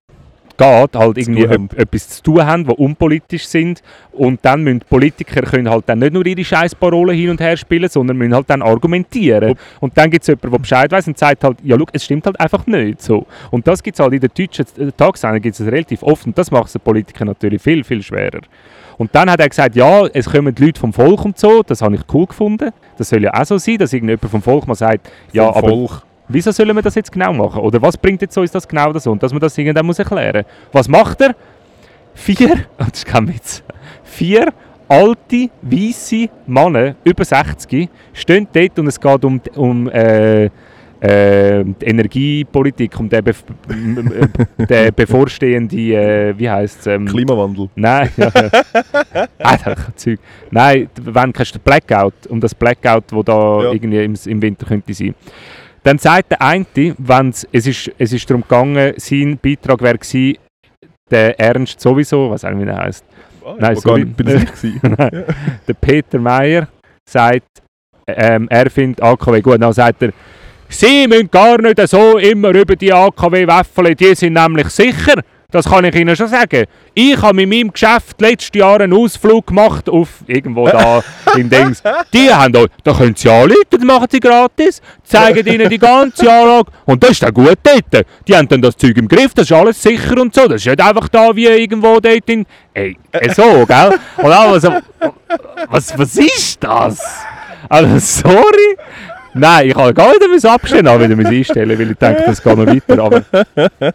[0.58, 1.44] geht, halt irgendwie
[1.76, 3.82] etwas zu tun haben, die unpolitisch sind.
[4.12, 7.90] Und dann müssen Politiker können halt dann nicht nur ihre Scheißparolen hin und her spielen,
[7.90, 9.52] sondern müssen halt dann argumentieren.
[9.52, 12.04] Ob- Und dann gibt es jemanden, der Bescheid weiß und sagt halt, ja, schau, es
[12.06, 13.02] stimmt halt einfach nicht.
[13.02, 13.26] So.
[13.52, 16.38] Und das gibt es halt in der deutschen äh, Tagessendung gibt's das relativ oft und
[16.38, 18.42] das macht es den Politikern natürlich viel, viel schwerer.
[19.00, 21.82] Und dann hat er gesagt, ja, es kommen die Leute vom Volk und so, das
[21.82, 22.70] habe ich cool gefunden.
[22.98, 25.70] Das soll ja auch so sein, dass irgendjemand vom Volk mal sagt, ja, Vom aber
[25.70, 26.04] Volk.
[26.28, 27.62] Wieso sollen wir das jetzt genau machen?
[27.62, 29.12] Oder was bringt jetzt uns das genau so?
[29.12, 31.36] Und dass man das irgendwann muss erklären Was macht er?
[32.16, 33.64] Vier, das ist kein Witz,
[34.04, 34.54] vier
[34.88, 40.46] alte, weisse Männer, über 60, stehen dort und es geht um, um äh,
[41.00, 44.10] äh, die Energiepolitik, um den, bef m-
[44.70, 46.88] den bevorstehende, äh, wie heisst es?
[46.88, 47.70] Ähm, Klimawandel.
[47.76, 49.28] Nein, ja, ja.
[49.40, 50.20] Alter, Zeug.
[50.52, 53.72] Nein, wenn kannst du Blackout, um das Blackout, wo da Ja.
[53.72, 55.16] irgendwie im, im Winter könnte sein.
[55.84, 56.66] Dann sagt der eine,
[56.98, 60.38] wenn's, es ist, es ist darum gegangen, sein Beitrag wäre gewesen,
[61.12, 63.04] der Ernst sowieso, was auch wie er heisst.
[63.46, 64.02] Ah, Nein, sorry.
[64.02, 64.80] gar nicht- bin das ich gewesen?
[65.68, 66.68] Der Peter Meier
[67.10, 67.46] sagt,
[68.08, 69.62] ähm, er findet AKW gut.
[69.62, 70.12] Dann sagt er,
[70.70, 75.22] Sie müssen gar nicht so immer über die AKW wäffeln, die sind nämlich sicher.
[75.54, 76.66] Das kann ich Ihnen schon sagen.
[76.96, 81.04] Ich habe mit meinem Geschäft letztes Jahr einen Ausflug gemacht auf irgendwo da
[81.36, 81.84] in Dings.
[82.12, 86.28] Die haben euch, da können Sie anrufen, das machen Sie gratis, zeigen Ihnen die ganze
[86.28, 88.06] Anlage und das ist dann gut dort.
[88.28, 90.48] Die haben dann das Zeug im Griff, das ist alles sicher und so.
[90.48, 92.48] Das ist nicht einfach da wie irgendwo dort in...
[92.74, 94.00] Ey, äh, so, gell?
[94.18, 94.74] Und auch so,
[95.70, 97.00] was, was ist das?
[97.70, 98.78] Also, sorry.
[99.34, 102.58] Nein, ich habe gar nicht abstellen, aber wieder müssen einstellen, weil ich denke, das geht
[102.58, 103.04] noch weiter.
[103.04, 103.24] Aber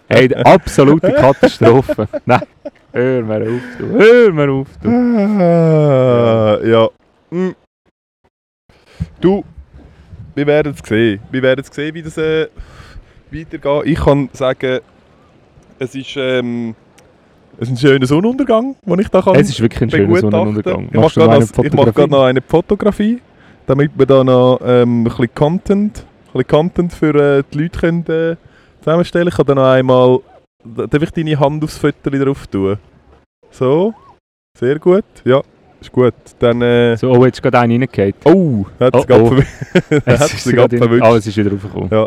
[0.08, 2.08] hey, absolute Katastrophe.
[2.26, 2.42] Nein,
[2.92, 3.86] hör mir auf, du.
[3.86, 4.90] Hör mir auf, du.
[6.68, 6.88] Ja.
[7.30, 7.54] Hm.
[9.20, 9.44] Du,
[10.34, 11.20] wir werden es sehen.
[11.30, 12.48] Wir werden es sehen, wie das äh,
[13.30, 13.82] weitergeht.
[13.86, 14.80] Ich kann sagen,
[15.78, 16.74] es ist, ähm,
[17.58, 20.20] es ist ein schöner Sonnenuntergang, den ich da kann Es ist wirklich ein schöner.
[20.20, 20.88] Sonnenuntergang.
[20.92, 23.20] Ich mache gerade noch eine Fotografie,
[23.68, 27.78] damit wir da noch ähm, ein bisschen Content, ein bisschen Content für äh, die Leute
[27.78, 28.36] können, äh,
[28.82, 29.28] zusammenstellen.
[29.28, 30.18] Ich kann da noch einmal,
[30.64, 32.78] darf ich deine Hand aufs Foto drauf tun?
[33.50, 33.94] So,
[34.58, 35.40] sehr gut, ja,
[35.80, 36.14] ist gut.
[36.38, 38.14] Dann, äh, So, oh, jetzt gerade einer reingehauen.
[38.24, 38.98] oh, hat Oh,
[40.04, 40.50] es oh.
[40.50, 41.04] gerade gerade in- verwünscht.
[41.06, 41.88] Ah, es ist wieder raufgekommen.
[41.92, 42.06] Ja.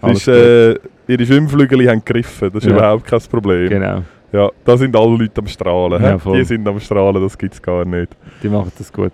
[0.00, 2.76] Alles ist, äh, ihre Schwimmflügel haben gegriffen, das ist Ja.
[2.76, 3.68] überhaupt kein Problem.
[3.70, 4.02] Genau,
[4.34, 6.02] Ja, da sind alle Leute am Strahlen.
[6.02, 6.16] Ja.
[6.18, 8.08] Die sind am Strahlen, das gibt es gar nicht.
[8.42, 9.12] die machen das gut.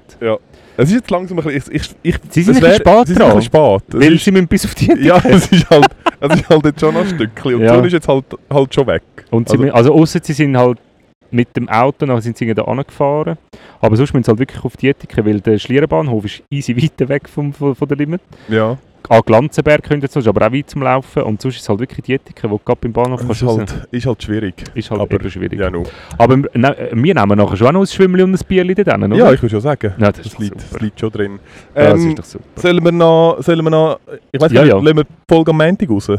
[0.77, 1.75] Es ist jetzt langsam ein bisschen...
[1.75, 3.83] Ich, ich, ich, Sie sind es ein bisschen wär- spät Sie sind ein bisschen spät.
[3.89, 5.89] Es Weil ist- sie müssen bis auf die Ja, es ist halt,
[6.21, 7.55] es ist halt jetzt schon noch ein Stückchen.
[7.57, 7.67] Und Ja.
[7.67, 9.03] die Sonne ist jetzt halt, halt schon weg.
[9.31, 10.79] Und sie Also- also, also ausser sie sind halt
[11.33, 13.37] mit dem Auto, dann sind sie da angefahren.
[13.83, 17.09] Aber sonst müssen sie halt wirklich auf die Ethike, weil der Schlierenbahnhof ist easy weiter
[17.11, 18.23] weg vom, von, von der Limit.
[18.49, 18.79] Ja.
[19.09, 21.23] An Glanzenberg könnte es, aber auch weit zum Laufen.
[21.23, 23.49] Und sonst ist es halt wirklich die Ethike, wo du gerade beim Bahnhof kannst ist
[23.49, 24.55] halt, ist halt schwierig.
[24.75, 25.59] ist halt aber- schwierig.
[25.59, 25.83] Ja, no.
[26.19, 29.05] Aber ne, wir nehmen nachher schon auch noch ein Schwimmli und ein Bierli da drin,
[29.13, 29.17] oder?
[29.17, 29.95] ja ich würde schon sagen.
[29.99, 31.39] Ja, das Das liegt, das liegt schon drin.
[31.75, 32.45] Ja, das Ähm, ist doch super.
[32.57, 33.37] sollen wir noch...
[33.41, 34.01] Sollen wir noch
[34.33, 34.79] ich weiß Ja, nicht, ja.
[34.79, 36.11] lassen wir die Folge am Montag raus?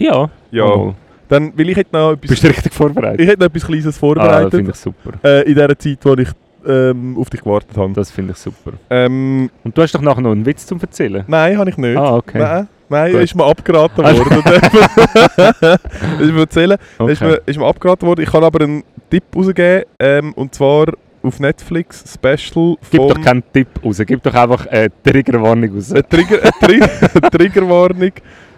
[0.00, 0.64] Ja, Ja.
[0.66, 0.94] mal.
[1.28, 2.28] Dann, weil ich hätte noch etwas...
[2.30, 3.20] Bist du richtig vorbereitet?
[3.20, 4.50] Ich hätte noch etwas Kleines Ah, vorbereitet.
[4.54, 5.10] finde ich super.
[5.24, 6.28] äh, in der Zeit, wo ich
[6.66, 7.92] ähm, auf dich gewartet habe.
[7.92, 8.72] Das finde ich super.
[8.90, 11.24] Ähm, Und du hast doch nachher noch einen Witz zum Erzählen?
[11.26, 11.96] nein, habe ich nicht.
[11.96, 12.38] Ah, okay.
[12.38, 13.20] Nein, nein Gut.
[13.22, 14.42] ist mir abgeraten worden.
[16.20, 16.78] ist mir erzählen.
[17.06, 18.22] Ist, mir, ist mir abgeraten worden.
[18.22, 19.84] Ich kann aber einen Tipp rausgeben.
[19.98, 20.86] Ähm, und zwar
[21.22, 25.92] auf Netflix Special Gib vom- doch keinen Tipp raus, gib doch einfach eine Triggerwarnung raus.
[25.92, 26.82] Eine, Trigger, eine, Tri
[27.14, 28.10] eine Triggerwarnung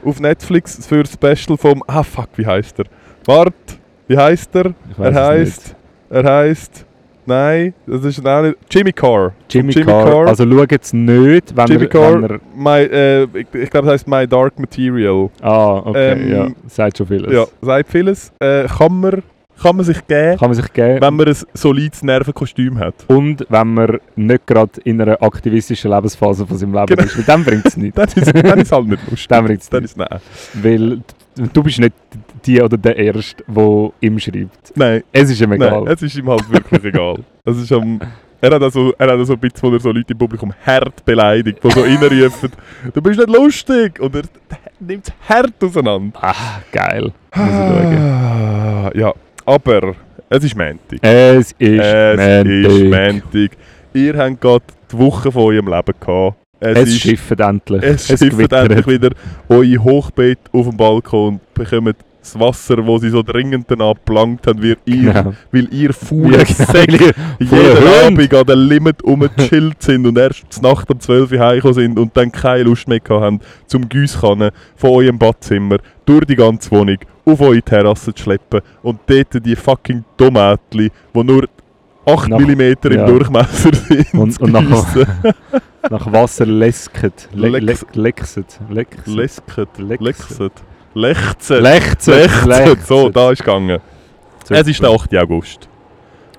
[0.05, 1.83] auf Netflix für Special vom.
[1.87, 2.85] Ah fuck, wie heißt er?
[3.27, 3.53] Wart,
[4.09, 4.73] wie heißt er?
[4.91, 5.77] Ich Er heißt.
[6.11, 6.87] Er heißt.
[7.27, 8.57] Nein, das ist auch nicht.
[8.71, 9.33] Jimmy Carr.
[9.49, 10.05] Jimmy, Jimmy Carr.
[10.11, 10.27] Carr.
[10.29, 12.23] Also schaut es nicht, wenn Jimmy er, Carr.
[12.23, 12.41] wenn er...
[12.55, 15.31] My, äh, ich ich glaube, das heißt My Dark Material.
[15.41, 16.49] Ah, okay, Ähm, ja.
[16.69, 17.33] Sagt schon vieles.
[17.33, 18.33] Ja, sagt vieles.
[18.41, 19.23] Äh, kann, man,
[19.63, 21.01] kann man sich geben, Kann man sich geben.
[21.01, 22.95] wenn man ein solides Nervenkostüm hat.
[23.09, 27.03] Und wenn man nicht gerade in einer aktivistischen Lebensphase von seinem Leben Genau.
[27.05, 27.17] ist.
[27.17, 27.97] Weil dann bringt es nicht.
[27.97, 29.29] Dann ist, ist halt nicht lustig.
[29.29, 29.91] Dann bringt's Dann nicht.
[29.93, 30.21] ist nein.
[30.55, 30.99] Weil
[31.37, 31.95] du bist nicht
[32.45, 34.73] die oder der Erste, der ihm schreibt.
[34.77, 35.83] Nein, Es ist ihm egal.
[35.83, 37.19] nein, es ist ihm halt wirklich egal.
[37.45, 38.01] Es ist am,
[38.41, 41.05] er hat also, er hat also ein bisschen, wo er so Leute im Publikum hart
[41.05, 42.51] beleidigt, die so reinrufen,
[42.93, 43.99] du bist nicht lustig.
[44.01, 44.23] Und er
[44.81, 46.19] nimmt es hart auseinander.
[46.23, 47.13] Ah, geil.
[47.35, 47.97] Muss ich schauen.
[47.99, 49.13] Ah, ja,
[49.47, 49.95] aber
[50.29, 50.99] es ist Montag.
[51.03, 52.73] Es ist Es Montag.
[52.73, 53.51] ist Montag.
[53.95, 56.37] Ihr habt gerade die Woche von eurem Leben gehabt.
[56.65, 57.83] Es, Es schifft endlich.
[57.83, 59.11] es schifft endlich wieder
[59.49, 64.63] euer Hochbeet auf dem Balkon bekommt das Wasser, das sie so dringend danach belangt haben,
[64.63, 65.35] weil ihr, Genau.
[65.53, 67.57] weil ihr faule Ja, Säcke genau.
[67.57, 67.89] jeden.
[68.07, 71.99] Abend an der Limit rumgechillt sind und erst zur Nacht um 12 Uhr heimgekommen sind
[71.99, 76.97] und dann keine Lust mehr haben, zum Gießkannen von eurem Badzimmer durch die ganze Wohnung
[77.27, 81.45] auf eure Terrasse zu schleppen und dort die fucking Tomaten, die nur
[82.07, 83.07] 8 Nach- mm im ja.
[83.07, 85.07] Durchmesser sind, Und, und giessen.
[85.91, 87.29] nach Wasser lesket.
[87.33, 88.61] Le, le, Lex- lexet.
[88.69, 89.07] Lexet.
[89.07, 90.53] Lesket, Lexet.
[90.95, 92.31] Lechzet, Lechzet.
[92.47, 93.81] Lechzet, so, da ist gegangen.
[94.49, 95.17] Es ist der 8.
[95.17, 95.69] August.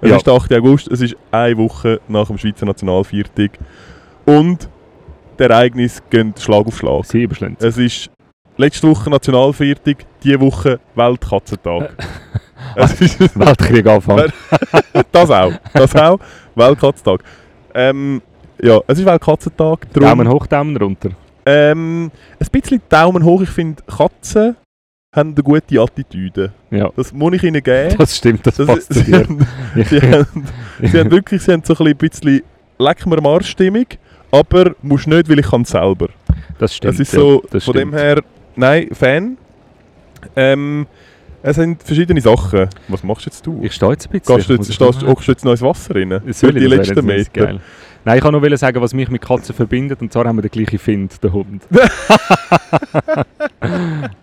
[0.01, 0.17] Es Ja.
[0.17, 0.53] ist der 8.
[0.53, 3.51] August, es ist eine Woche nach dem Schweizer Nationalviertag.
[4.25, 4.69] Und
[5.39, 7.05] die Ereignisse gehen Schlag auf Schlag.
[7.05, 7.61] Sie überschlägt.
[7.63, 8.09] Es ist
[8.57, 11.95] letzte Woche Nationalviertag, diese Woche Weltkatzentag.
[12.99, 14.31] ist, Weltkrieg anfangen.
[15.11, 16.19] das auch, das auch,
[16.55, 17.21] Weltkatzentag.
[17.73, 18.21] Ähm,
[18.61, 19.91] ja, es ist Weltkatzentag.
[19.93, 21.09] drum- Daumen hoch, Daumen runter.
[21.45, 24.55] Ähm, ein bisschen Daumen hoch, ich finde, Katzen
[25.15, 26.51] haben eine gute Attitüde.
[26.71, 27.95] Ja, Das muss ich ihnen geben.
[27.97, 29.19] das stimmt, das, Das- passt zu sie, dir.
[29.19, 29.47] haben,
[29.89, 30.45] sie, haben,
[30.81, 32.41] sie haben wirklich sie haben so ein bisschen
[32.77, 33.85] Leck mir am Arsch Stimmung,
[34.31, 36.09] aber musst nicht, weil ich kann selber.
[36.59, 36.93] Das stimmt.
[36.95, 37.93] Das ist ja, so, das von stimmt.
[37.93, 38.21] dem her,
[38.57, 39.37] nein, Fan.
[40.35, 40.87] Ähm,
[41.45, 42.67] es sind verschiedene Sachen.
[42.87, 43.61] Was machst jetzt du?
[43.63, 44.35] Ich stehe jetzt ein bisschen.
[44.35, 46.09] Gehst du jetzt, jetzt stehst, hockst du jetzt noch ins Wasser rein?
[46.09, 47.45] Soll Für die Das letzten jetzt Meter.
[47.45, 47.59] Geil.
[48.03, 50.01] Nein, ich kann nur sagen, was mich mit Katzen verbindet.
[50.01, 51.61] Und zwar haben wir den gleichen Find, den Hund.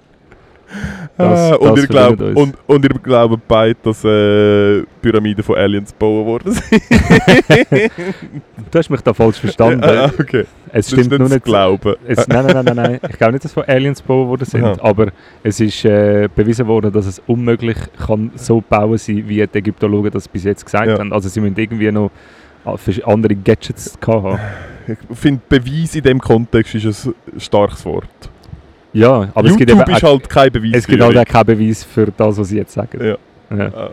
[1.18, 5.56] Das- ah, und, das ihr glaubt, und, und ihr glaubt beide, dass äh, Pyramiden von
[5.56, 6.82] Aliens gebaut worden sind?
[8.70, 9.84] Du hast mich da falsch verstanden.
[9.84, 10.46] ah, okay.
[10.68, 11.44] es Das ist stimmt nur nicht.
[11.44, 11.94] Glauben.
[12.06, 13.00] Es, nein, nein, nein, nein.
[13.08, 14.76] Ich glaube nicht, dass von Aliens gebaut worden sind, Aha.
[14.80, 15.08] aber
[15.42, 20.10] es ist äh, bewiesen worden, dass es unmöglich kann so bauen sein, wie die Ägyptologen
[20.10, 20.98] das bis jetzt gesagt Ja.
[20.98, 21.12] haben.
[21.12, 22.10] Also sie müssen irgendwie noch
[22.76, 24.38] vers- andere Gadgets haben.
[24.88, 28.08] Ich finde, Beweis in dem Kontext ist ein starkes Wort.
[28.92, 30.70] Ja, aber es YouTube gibt eben ist halt kein Beweis.
[30.74, 32.98] es gibt halt auch keinen Beweis für das, was sie jetzt sagen.
[33.02, 33.16] Ja.
[33.56, 33.68] Ja.
[33.74, 33.90] Ah.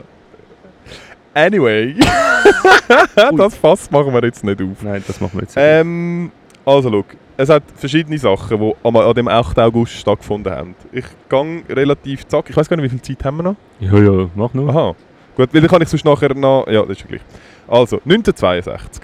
[1.33, 1.95] Anyway,
[3.37, 4.81] das Fass machen wir jetzt nicht auf.
[4.81, 5.63] Nein, das machen wir jetzt nicht.
[5.65, 6.31] Ähm,
[6.65, 7.05] also, schau,
[7.37, 9.57] es hat verschiedene Sachen, die am- an dem 8.
[9.59, 10.75] August stattgefunden haben.
[10.91, 12.49] Ich gehe relativ zack.
[12.49, 13.55] Ich weiß gar nicht, wie viel Zeit haben wir noch?
[13.79, 14.69] Ja, ja, mach nur.
[14.69, 14.95] Aha.
[15.37, 16.67] Gut, weil dann kann ich sonst nachher noch.
[16.67, 17.21] Ja, das ist ja gleich.
[17.67, 19.03] Also, 1962.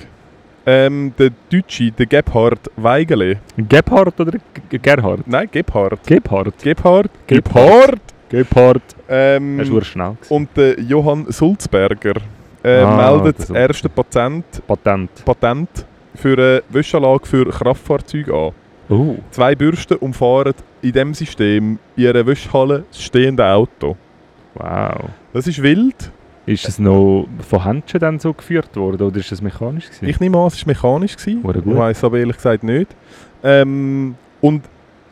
[0.66, 3.38] Ähm, der Deutsche, der Gebhard Weigele.
[3.55, 4.32] Gebhardt oder
[4.70, 5.22] G- Gerhard?
[5.28, 5.99] Nein, Gebhard.
[6.07, 6.57] Gebhardt.
[6.63, 7.09] Gebhard.
[7.28, 8.01] Gebhard.
[8.30, 8.82] Gebhardt.
[9.07, 10.18] Ähm, Er war schnell.
[10.30, 12.16] und der Johann Sulzberger
[12.63, 15.11] äh, Ah, meldet das erste Patent, Patent.
[15.24, 15.70] Patent
[16.16, 18.51] für eine Wäschanlage für Kraftfahrzeuge an.
[18.89, 19.16] Oh.
[19.32, 23.95] Zwei Bürsten umfahren in diesem System in ihrer Wäschhalle das stehende Auto.
[24.55, 25.09] Wow.
[25.34, 26.11] Das ist wild.
[26.46, 30.08] Ist es noch von Händchen dann so geführt worden oder ist es mechanisch gewesen?
[30.08, 31.18] Ich nehme an, es war mechanisch.
[31.18, 31.41] Gewesen.
[31.43, 32.96] Ich weiß aber ehrlich gesagt nicht.
[33.43, 34.64] Ähm, und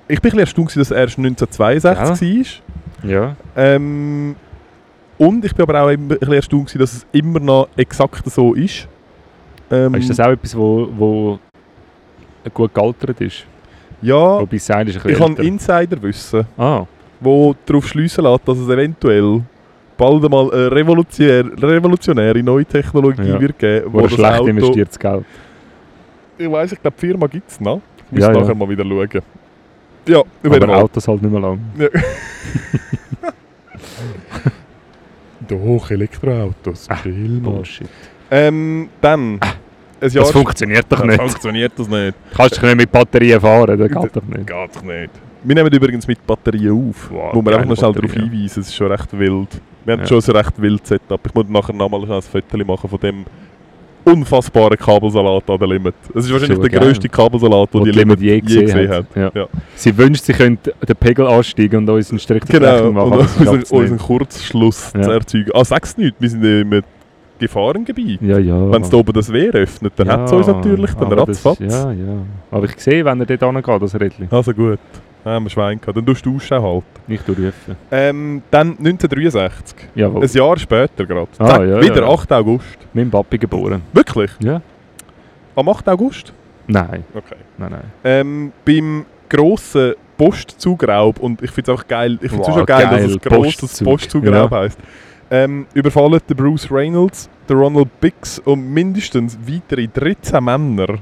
[0.08, 2.62] ich bin ein bisschen erstaunt, dass er erst 1962
[3.04, 3.10] war.
[3.10, 3.36] ja.
[3.56, 4.36] Ähm,
[5.18, 8.88] und ich bin aber auch ein bisschen erstaunt, dass es immer noch exakt so ist.
[9.72, 11.40] Ähm, Ist das auch etwas, wo, wo
[12.54, 13.46] gut gealtert ist?
[14.02, 15.42] ja, Wobei ist ich habe.
[15.44, 16.86] Insiderwissen, Ah,
[17.22, 19.42] wo darauf schliessen lässt, dass es eventuell
[19.98, 23.40] bald einmal eine revolutionär, revolutionäre neue Technologie Ja.
[23.40, 24.48] wird geben, wo wurde das schlecht Auto...
[24.48, 25.26] investiertes Geld.
[26.38, 27.82] Ich weiss, ich glaube, die Firma gibt es noch.
[28.08, 28.40] Ich muss Ja, ja.
[28.40, 29.22] nachher mal wieder schauen.
[30.08, 30.78] Ja, jeden Aber.
[30.84, 31.60] Autos halt nicht mehr lang.
[35.48, 36.90] Doch, Elektroautos.
[36.90, 37.00] Mal.
[37.42, 37.88] Bullshit.
[38.32, 39.40] Ähm, dann.
[39.42, 41.20] Ein Das funktioniert doch nicht.
[41.22, 42.18] Funktioniert das nicht.
[42.36, 44.48] Kannst du nicht mit Batterien fahren, das geht doch nicht.
[44.48, 45.12] Geht doch nicht.
[45.44, 47.10] Wir nehmen übrigens mit Batterien auf.
[47.12, 49.62] Wow, wo wir einfach noch schnell darauf hinweisen, es ist schon recht wild.
[49.86, 50.08] Wir haben Ja.
[50.08, 51.20] schon ein recht wild Setup.
[51.26, 53.26] Ich muss nachher nochmal ein Foto machen von dem
[54.06, 55.96] unfassbaren Kabelsalat an der Limit.
[56.14, 56.80] Es ist wahrscheinlich der geil.
[56.82, 59.06] grösste Kabelsalat, den die die Limit Limit je gesehen hat.
[59.16, 59.32] Ja.
[59.34, 59.48] Ja.
[59.76, 63.14] Sie wünscht, sie könnte den Pegel ansteigen und uns einen Strich Genau, machen.
[63.14, 65.52] aber sie unseren, unseren Kurzschluss zu erzeugen.
[65.54, 66.82] Ah, sag's nicht, wir sind im
[67.40, 68.22] Gefahrengebiet.
[68.22, 68.72] Ja, ja.
[68.72, 71.20] Wenn es da oben das Wehr öffnet, dann ja, hat es uns natürlich, dann das-
[71.20, 71.60] ratzfatz.
[71.60, 72.18] Ja, ja.
[72.52, 74.28] Aber ich sehe, wenn er dort angeht, das Rädchen.
[74.32, 74.80] Also gut,
[75.24, 75.98] dann haben wir Schwein gehabt.
[75.98, 76.86] Dann tust du Ausschau halten.
[77.08, 77.76] Nicht durchrufen.
[77.92, 80.24] Ähm, dann 1963, Jawohl.
[80.24, 81.28] ein Jahr später gerade.
[81.40, 82.10] Ah, Zack, ja, wieder ja.
[82.10, 82.32] 8.
[82.34, 82.78] August.
[82.94, 83.82] Mit dem Papi geboren.
[83.94, 84.32] Wirklich?
[84.40, 84.62] Ja?
[85.56, 85.88] Am 8.
[85.90, 86.34] August?
[86.68, 87.04] Nein.
[87.14, 87.36] Okay.
[87.58, 87.84] Nein, nein.
[88.04, 92.66] Ähm, beim grossen Postzugraub, und ich finde es auch geil, ich finde es Wow, schon
[92.66, 93.86] geil, geil, dass es grosses Postzug.
[93.88, 94.58] Postzugraub Ja.
[94.60, 94.80] heisst.
[95.32, 101.00] Ähm, überfallen der Bruce Reynolds, der Ronald Bix und mindestens weitere 13 Männer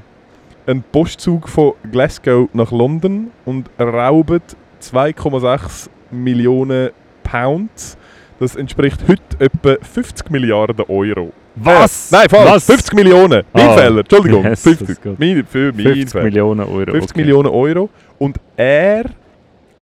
[0.66, 4.40] einen Postzug von Glasgow nach London und rauben
[4.80, 6.90] 2,6 Millionen
[7.22, 7.96] Pounds.
[8.38, 11.32] Das entspricht heute etwa 50 Milliarden Euro.
[11.54, 12.10] Was?
[12.10, 12.50] Äh, nein, falsch.
[12.50, 12.64] Was?
[12.66, 13.44] 50 Millionen.
[13.52, 13.76] Mein Ah.
[13.76, 14.00] Fehler.
[14.00, 14.44] Entschuldigung.
[14.44, 14.86] Yes, 50.
[14.88, 15.18] das geht.
[15.20, 16.24] Mein, für mein 50 Fehler.
[16.24, 16.90] Millionen Euro.
[16.90, 17.20] 50 okay.
[17.20, 17.90] Millionen Euro.
[18.18, 19.04] Und er,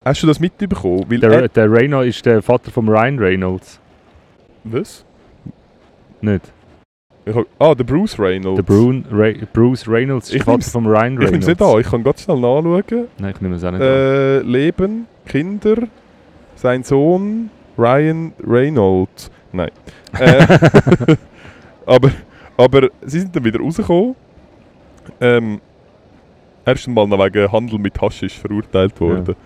[0.04, 1.04] hast du das mitbekommen?
[1.08, 3.78] Weil Der, er, der Reynolds ist der Vater von Ryan Reynolds.
[4.64, 5.04] was?
[6.20, 6.52] Nicht?
[7.28, 8.56] Ich hab, ah, der Bruce Reynolds.
[8.56, 11.30] Der Brun, Ray, Bruce Reynolds ist Ich der Vater von Ryan Ich Reynolds.
[11.30, 13.08] nehme es nicht an, ich kann ganz schnell nachschauen.
[13.18, 13.86] Nein, ich nehme es auch nicht an.
[13.86, 15.76] Äh, Leben, Kinder,
[16.54, 19.30] sein Sohn, Ryan Reynolds.
[19.52, 19.70] Nein.
[20.18, 20.46] Äh,
[21.86, 22.10] aber,
[22.56, 24.14] aber sie sind dann wieder rausgekommen.
[25.20, 25.60] Ähm,
[26.64, 29.36] erst einmal noch wegen Handel mit Haschisch verurteilt worden.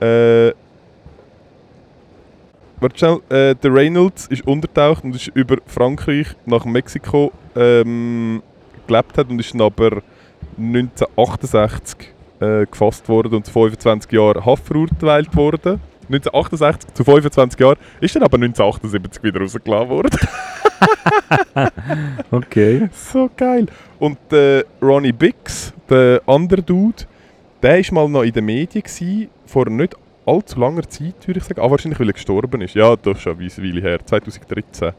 [0.00, 0.52] Äh,
[2.80, 8.42] warte schnell, äh, der Reynolds ist untertaucht und ist über Frankreich nach Mexiko ähm,
[8.86, 10.02] gelebt hat und ist dann aber
[10.58, 15.80] 1968 äh, gefasst worden und zu 25 Jahren Haft verurteilt worden.
[16.08, 20.10] 1968 zu 25 Jahren, ist dann aber 1978 wieder rausgelassen worden.
[22.30, 22.88] Okay.
[22.92, 23.66] so geil.
[23.98, 27.04] Und äh, Ronnie Bix, der andere Dude,
[27.62, 29.96] der war mal noch in den Medien, gewesen, vor nicht
[30.26, 31.60] allzu langer Zeit, würde ich sagen.
[31.60, 32.74] Ah, wahrscheinlich, weil er gestorben ist.
[32.74, 33.98] Ja, das ist schon eine Weile her.
[34.04, 34.92] 2013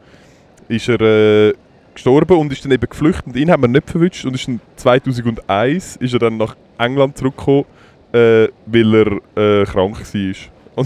[0.70, 1.54] ist er äh,
[1.94, 3.36] gestorben und ist dann eben geflüchtet.
[3.36, 7.66] Ihn haben wir nicht verwünscht und ist dann 2001 ist er dann nach England zurückgekommen,
[8.14, 8.96] äh, weil
[9.36, 10.86] er äh, krank war.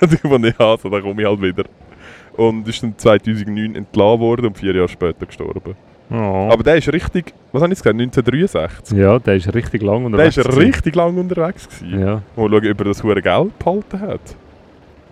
[0.00, 1.64] Und ich fand, ja, also, dann komme ich halt wieder.
[2.36, 5.76] Und ist dann 2009 entlassen worden und vier Jahre später gestorben.
[6.10, 6.48] Oh.
[6.52, 8.96] Aber der ist richtig, was habe ich gesagt, 1963?
[8.98, 10.36] ja, der ist richtig lang Der unterwegs.
[10.36, 10.62] ist gewesen.
[10.62, 11.98] richtig lange unterwegs gewesen.
[12.00, 12.14] Ja.
[12.36, 14.20] Mal schauen, ob er das hure Geld behalten hat.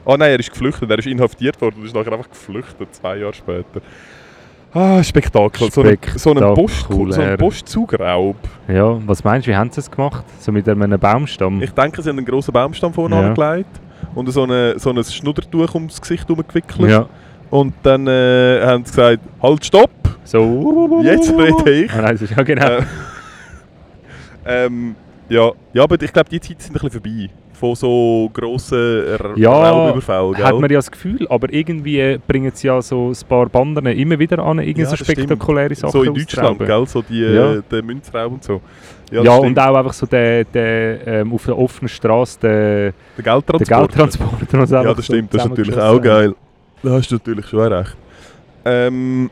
[0.05, 3.16] Ah nein, er ist geflüchtet, er ist inhaftiert worden und ist nachher einfach geflüchtet, zwei
[3.18, 3.80] Jahre später.
[4.74, 5.70] Ah, Spektakel.
[5.70, 7.36] So ein, so ein, Post, so ein.
[7.36, 8.36] Postzugraub.
[8.68, 10.24] ja, was meinst du, wie haben sie es gemacht?
[10.40, 11.62] So mit einem Baumstamm?
[11.62, 13.28] Ich denke, sie haben einen grossen Baumstamm vorne Ja.
[13.28, 13.68] angelegt
[14.14, 16.90] und so, eine, so ein Schnuddertuch ums Gesicht herumgewickelt.
[16.90, 17.07] ja.
[17.51, 19.90] Und dann äh, haben sie gesagt, halt stopp,
[20.24, 21.00] So.
[21.02, 21.92] jetzt rede ich.
[21.94, 22.66] Ah, nein, das ist, ja genau.
[22.66, 22.82] Äh,
[24.46, 24.94] ähm,
[25.28, 25.50] ja.
[25.72, 27.30] ja, aber ich glaube, die Zeiten sind ein bisschen vorbei.
[27.52, 30.44] Von so grossen R Ja, Raubüberfällen, gell?
[30.44, 34.18] Hat man ja das Gefühl, aber irgendwie bringen sie ja so ein paar Banden immer
[34.18, 36.86] wieder an, irgendwie Ja, spektakuläre Sachen so in Deutschland, gell?
[36.86, 37.54] So die, Ja.
[37.54, 38.60] äh, der Münzraub und so.
[39.12, 42.92] Ja, das und auch einfach so der, der ähm, auf der offenen Straße der, der
[43.16, 43.68] der Geldtransport.
[43.68, 44.58] Geldtransporter.
[44.60, 46.34] und so Ja, das stimmt, das ist natürlich auch geil.
[46.82, 47.96] Da hast du natürlich schon recht.
[48.64, 49.30] Ähm,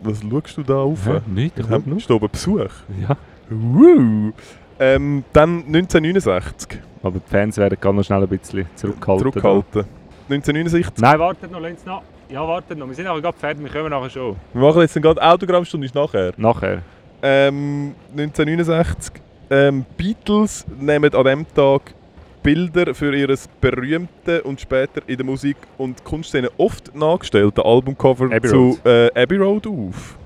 [0.00, 1.06] was schaust du da auf?
[1.06, 1.20] Hä?
[1.26, 1.98] Nicht, ich hab nur.
[1.98, 2.70] Ist da oben Besuch?
[3.00, 3.16] Ja,
[3.48, 4.32] Woo.
[4.78, 6.80] Ähm, dann 1969.
[7.02, 9.32] aber die Fans werden gerade noch schnell ein bisschen zurückhalten.
[9.32, 9.84] Zurückhalten.
[10.28, 11.02] 1969.
[11.02, 12.02] Nein, wartet noch, lasst noch.
[12.28, 12.86] Ja, wartet noch.
[12.88, 14.36] Wir sind aber gerade fertig, wir kommen nachher schon.
[14.52, 16.32] Wir machen jetzt gerade Autogrammstunde, ist nachher.
[16.36, 16.82] Nachher.
[17.22, 19.12] Ähm, 1969.
[19.48, 21.94] Ähm, Beatles nehmen an diesem Tag
[22.46, 28.48] Bilder für ihr berühmte und später in der Musik- und Kunstszene oft nachgestellte Albumcover Abbey
[28.48, 30.16] zu äh, Abbey Road auf.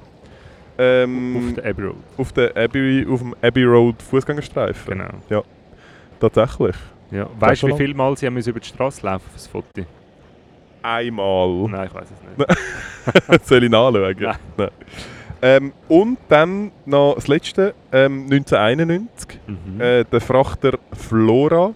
[0.76, 1.96] Ähm, Auf der Abbey Road.
[2.18, 5.02] auf, der Abbey, auf dem Abbey Road Fußgängerstreifen.
[5.28, 5.44] Genau.
[6.20, 6.76] Tatsächlich.
[7.10, 7.26] Ja.
[7.38, 9.66] Weißt du, wie viele Mal sie haben über die Straße laufen für das Foto?
[10.82, 11.68] Einmal.
[11.70, 13.44] Nein, ich weiß es nicht.
[13.48, 14.16] Soll ich nachschauen?
[14.18, 14.36] Nein.
[14.58, 14.70] Nein.
[15.40, 19.40] Ähm, und dann noch das letzte, ähm, 1991.
[19.46, 19.80] Mhm.
[19.80, 21.74] Äh, der Frachter Flora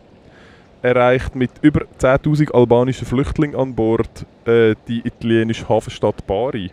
[0.85, 6.70] erreicht mit über 10.000 albanischen Flüchtlingen an Bord äh, die italienische Hafenstadt Bari.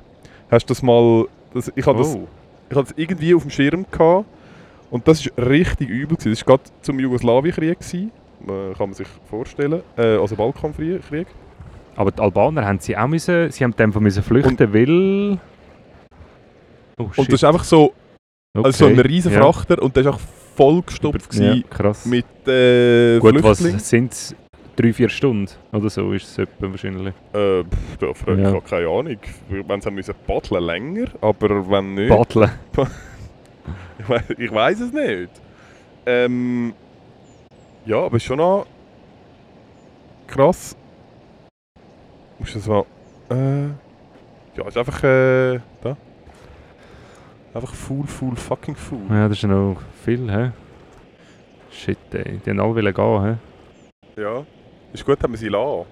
[0.51, 1.27] Hast du das mal...
[1.53, 2.27] Das, ich hatte das, oh.
[2.69, 4.25] ich hatte das irgendwie auf dem Schirm gehabt
[4.89, 6.17] und das ist richtig übel.
[6.17, 6.31] gewesen.
[6.31, 8.11] Das war gerade zum Jugoslawienkrieg, gewesen,
[8.43, 11.27] äh, kann man sich vorstellen, äh, also Balkankrieg.
[11.95, 15.39] Aber die Albaner haben sie auch müssen, sie haben dem müssen flüchten, weil...
[16.97, 17.93] Oh, Und das ist einfach so,
[18.53, 19.41] also so ein riesen ja.
[19.41, 20.19] Frachter und der ist auch
[20.55, 22.05] vollgestopft Ja, gewesen krass.
[22.05, 23.79] mit äh, Gut, was Flüchtlingen.
[23.79, 24.35] sind es?
[24.75, 27.13] Drei, vier Stunden oder so ist es etwa wahrscheinlich.
[27.33, 28.53] Äh, pff, da frage ich Ja.
[28.53, 29.17] habe keine Ahnung.
[29.49, 32.49] Wenn sie müssen paddeln länger, aber wenn nicht, Badeln.
[33.99, 35.29] ich, we ich weiß es nicht.
[36.05, 36.73] Ähm,
[37.85, 38.65] ja, aber schon noch
[40.27, 40.75] krass.
[42.39, 42.85] Ist das mal,
[43.29, 43.65] äh,
[44.57, 45.59] ja, ist einfach, äh.
[47.53, 48.99] Einfach full, full, fucking full.
[49.09, 50.51] Ja, das ist ja noch viel, hä?
[51.71, 52.39] Shit, ey.
[52.45, 53.37] Die haben alle wollen gehen,
[54.15, 54.21] hä?
[54.21, 54.43] Ja.
[54.93, 55.85] Ist gut, haben wir sie lassen.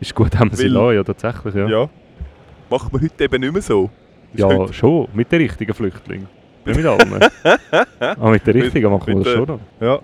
[0.00, 1.66] Ist gut, haben wir sie lassen, ja, tatsächlich, ja.
[1.68, 1.88] Ja.
[2.70, 3.90] Macht man heute eben nicht mehr so.
[4.32, 5.08] Ist Ja, heute- schon.
[5.14, 6.28] Mit den richtigen Flüchtlingen.
[6.66, 7.22] Nicht mit allen.
[8.00, 9.60] Aber mit den richtigen machen wir das schon noch.
[9.80, 9.98] Ja.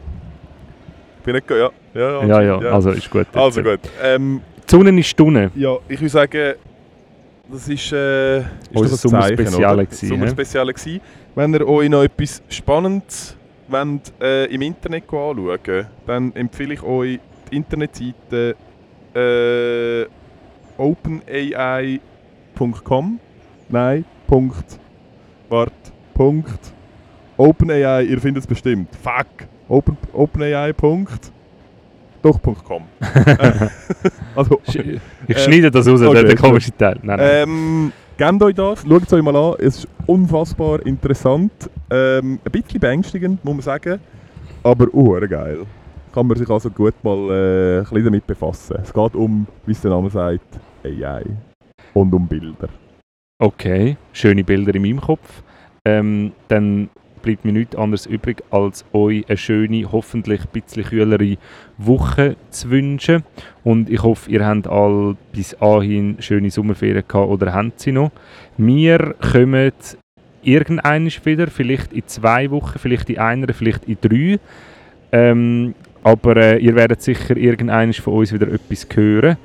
[1.24, 1.70] Bin nicht, ge- ja.
[1.94, 3.26] Ja, Ja, ja, also ist gut.
[3.26, 3.36] jetzt.
[3.36, 3.80] Also gut.
[4.02, 5.50] Ähm, Die Sonne ist Stunde.
[5.54, 6.54] ja, ich würde sagen,
[7.50, 11.00] das ist, äh, ist Unser Sommerspeziale Sommerspeziale gewesen.
[11.34, 13.36] Wenn ihr euch noch etwas Spannendes
[13.68, 17.18] wollt, äh, im Internet anschauen dann empfehle ich euch
[17.50, 18.56] die Internetseite
[19.14, 20.06] äh,
[20.76, 22.00] openai.com
[23.68, 24.78] Nein, Punkt.
[25.48, 25.72] Wart,
[26.14, 26.72] Punkt.
[27.36, 28.88] OpenAI, ihr findet es bestimmt.
[29.02, 29.48] Fuck.
[29.68, 30.72] Open, OpenAI.
[30.72, 31.32] Punkt.
[32.24, 32.84] Doch, Punkt .com.
[33.00, 33.68] Äh,
[34.34, 34.98] also, Sch-
[35.28, 36.98] Ich schneide das raus, okay, der, komische Teil.
[37.02, 37.30] Nein, nein.
[37.48, 39.56] ähm, gebt euch das, schaut es euch mal an.
[39.58, 41.52] Es ist unfassbar interessant.
[41.90, 44.00] Ähm, ein bisschen beängstigend, muss man sagen.
[44.62, 45.66] Aber uh, geil.
[46.14, 48.78] Kann man sich also gut mal äh, ein bisschen damit befassen.
[48.82, 51.24] Es geht um, wie es der Name sagt, AI.
[51.92, 52.68] Und um Bilder.
[53.38, 55.42] Okay, schöne Bilder in meinem Kopf.
[55.84, 56.88] Ähm, dann
[57.24, 61.36] bleibt mir nichts anderes übrig, als euch eine schöne, hoffentlich ein bisschen kühlere
[61.78, 63.24] Woche zu wünschen.
[63.64, 68.12] Und ich hoffe, ihr habt alle bis anhin schöne Sommerferien gehabt oder habt sie noch.
[68.56, 69.72] Wir kommen
[70.42, 74.38] irgendwann wieder, vielleicht in zwei Wochen, vielleicht in einer, vielleicht in drei.
[75.10, 79.38] Ähm, aber äh, ihr werdet sicher irgendwann von uns wieder etwas hören.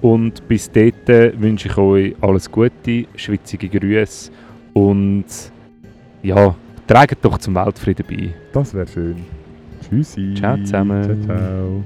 [0.00, 4.30] Und bis dort äh, wünsche ich euch alles Gute, schwitzige Grüße
[4.74, 5.24] und
[6.22, 6.54] ja,
[6.86, 8.34] tragt doch zum Weltfrieden bei.
[8.52, 9.16] Das wäre schön.
[9.88, 10.34] Tschüssi.
[10.36, 11.02] Ciao zusammen.
[11.26, 11.84] Ciao, ciao.